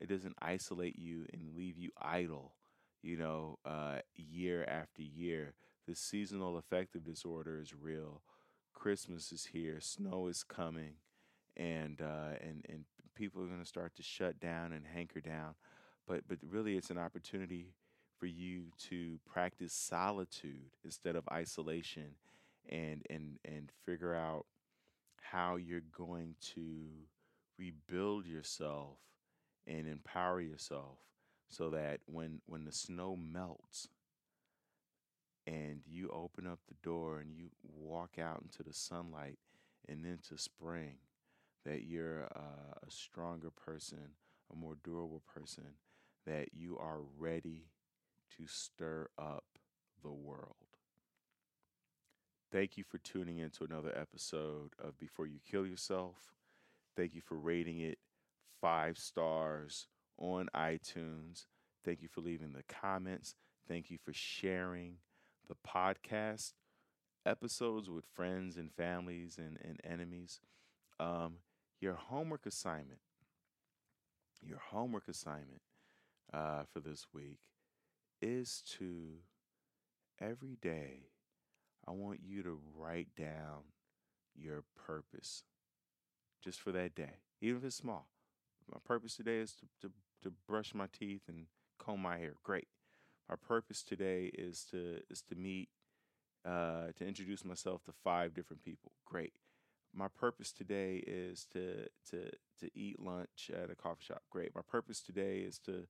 [0.00, 2.52] it doesn't isolate you and leave you idle,
[3.02, 5.54] you know, uh, year after year.
[5.86, 8.22] The seasonal affective disorder is real.
[8.74, 10.94] Christmas is here, snow is coming,
[11.56, 12.84] and uh, and and
[13.14, 15.54] people are going to start to shut down and hanker down.
[16.06, 17.72] But but really, it's an opportunity
[18.18, 22.14] for you to practice solitude instead of isolation
[22.68, 24.46] and and and figure out
[25.20, 26.86] how you're going to
[27.58, 28.98] rebuild yourself
[29.66, 30.98] and empower yourself
[31.48, 33.88] so that when when the snow melts
[35.46, 39.38] and you open up the door and you walk out into the sunlight
[39.88, 40.96] and into spring
[41.64, 44.10] that you're uh, a stronger person
[44.52, 45.74] a more durable person
[46.26, 47.66] that you are ready
[48.36, 49.44] to stir up
[50.02, 50.56] the world
[52.52, 56.16] Thank you for tuning in to another episode of Before You Kill Yourself.
[56.96, 57.98] Thank you for rating it
[58.60, 61.46] five stars on iTunes.
[61.84, 63.34] Thank you for leaving the comments.
[63.68, 64.98] Thank you for sharing
[65.48, 66.52] the podcast
[67.26, 70.40] episodes with friends and families and, and enemies.
[71.00, 71.38] Um,
[71.80, 73.00] your homework assignment,
[74.40, 75.62] your homework assignment
[76.32, 77.40] uh, for this week
[78.20, 79.20] is to
[80.20, 81.10] every day
[81.86, 83.64] I want you to write down
[84.34, 85.44] your purpose
[86.42, 88.08] just for that day, even if it's small.
[88.70, 89.92] My purpose today is to, to,
[90.22, 91.46] to brush my teeth and
[91.78, 92.34] comb my hair.
[92.42, 92.66] Great.
[93.28, 95.68] My purpose today is to is to meet
[96.44, 98.92] uh, to introduce myself to five different people.
[99.04, 99.32] Great.
[99.92, 104.22] My purpose today is to to to eat lunch at a coffee shop.
[104.30, 104.54] Great.
[104.54, 105.86] My purpose today is to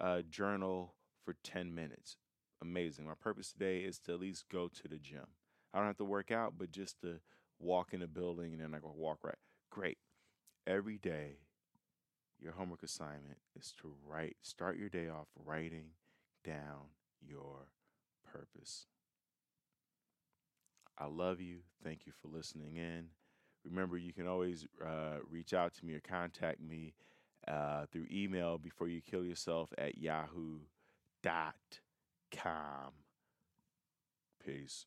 [0.00, 0.94] uh, journal
[1.24, 2.16] for ten minutes
[2.64, 3.06] amazing.
[3.06, 5.26] My purpose today is to at least go to the gym.
[5.72, 7.20] I don't have to work out, but just to
[7.58, 9.34] walk in a building and not going to walk right.
[9.70, 9.98] Great.
[10.66, 11.38] Every day,
[12.40, 15.90] your homework assignment is to write, start your day off writing
[16.44, 17.68] down your
[18.32, 18.86] purpose.
[20.98, 21.58] I love you.
[21.82, 23.08] Thank you for listening in.
[23.64, 26.94] Remember, you can always uh, reach out to me or contact me
[27.48, 29.98] uh, through email before you kill yourself at
[31.24, 32.92] yahoo.com.
[34.44, 34.86] Peace.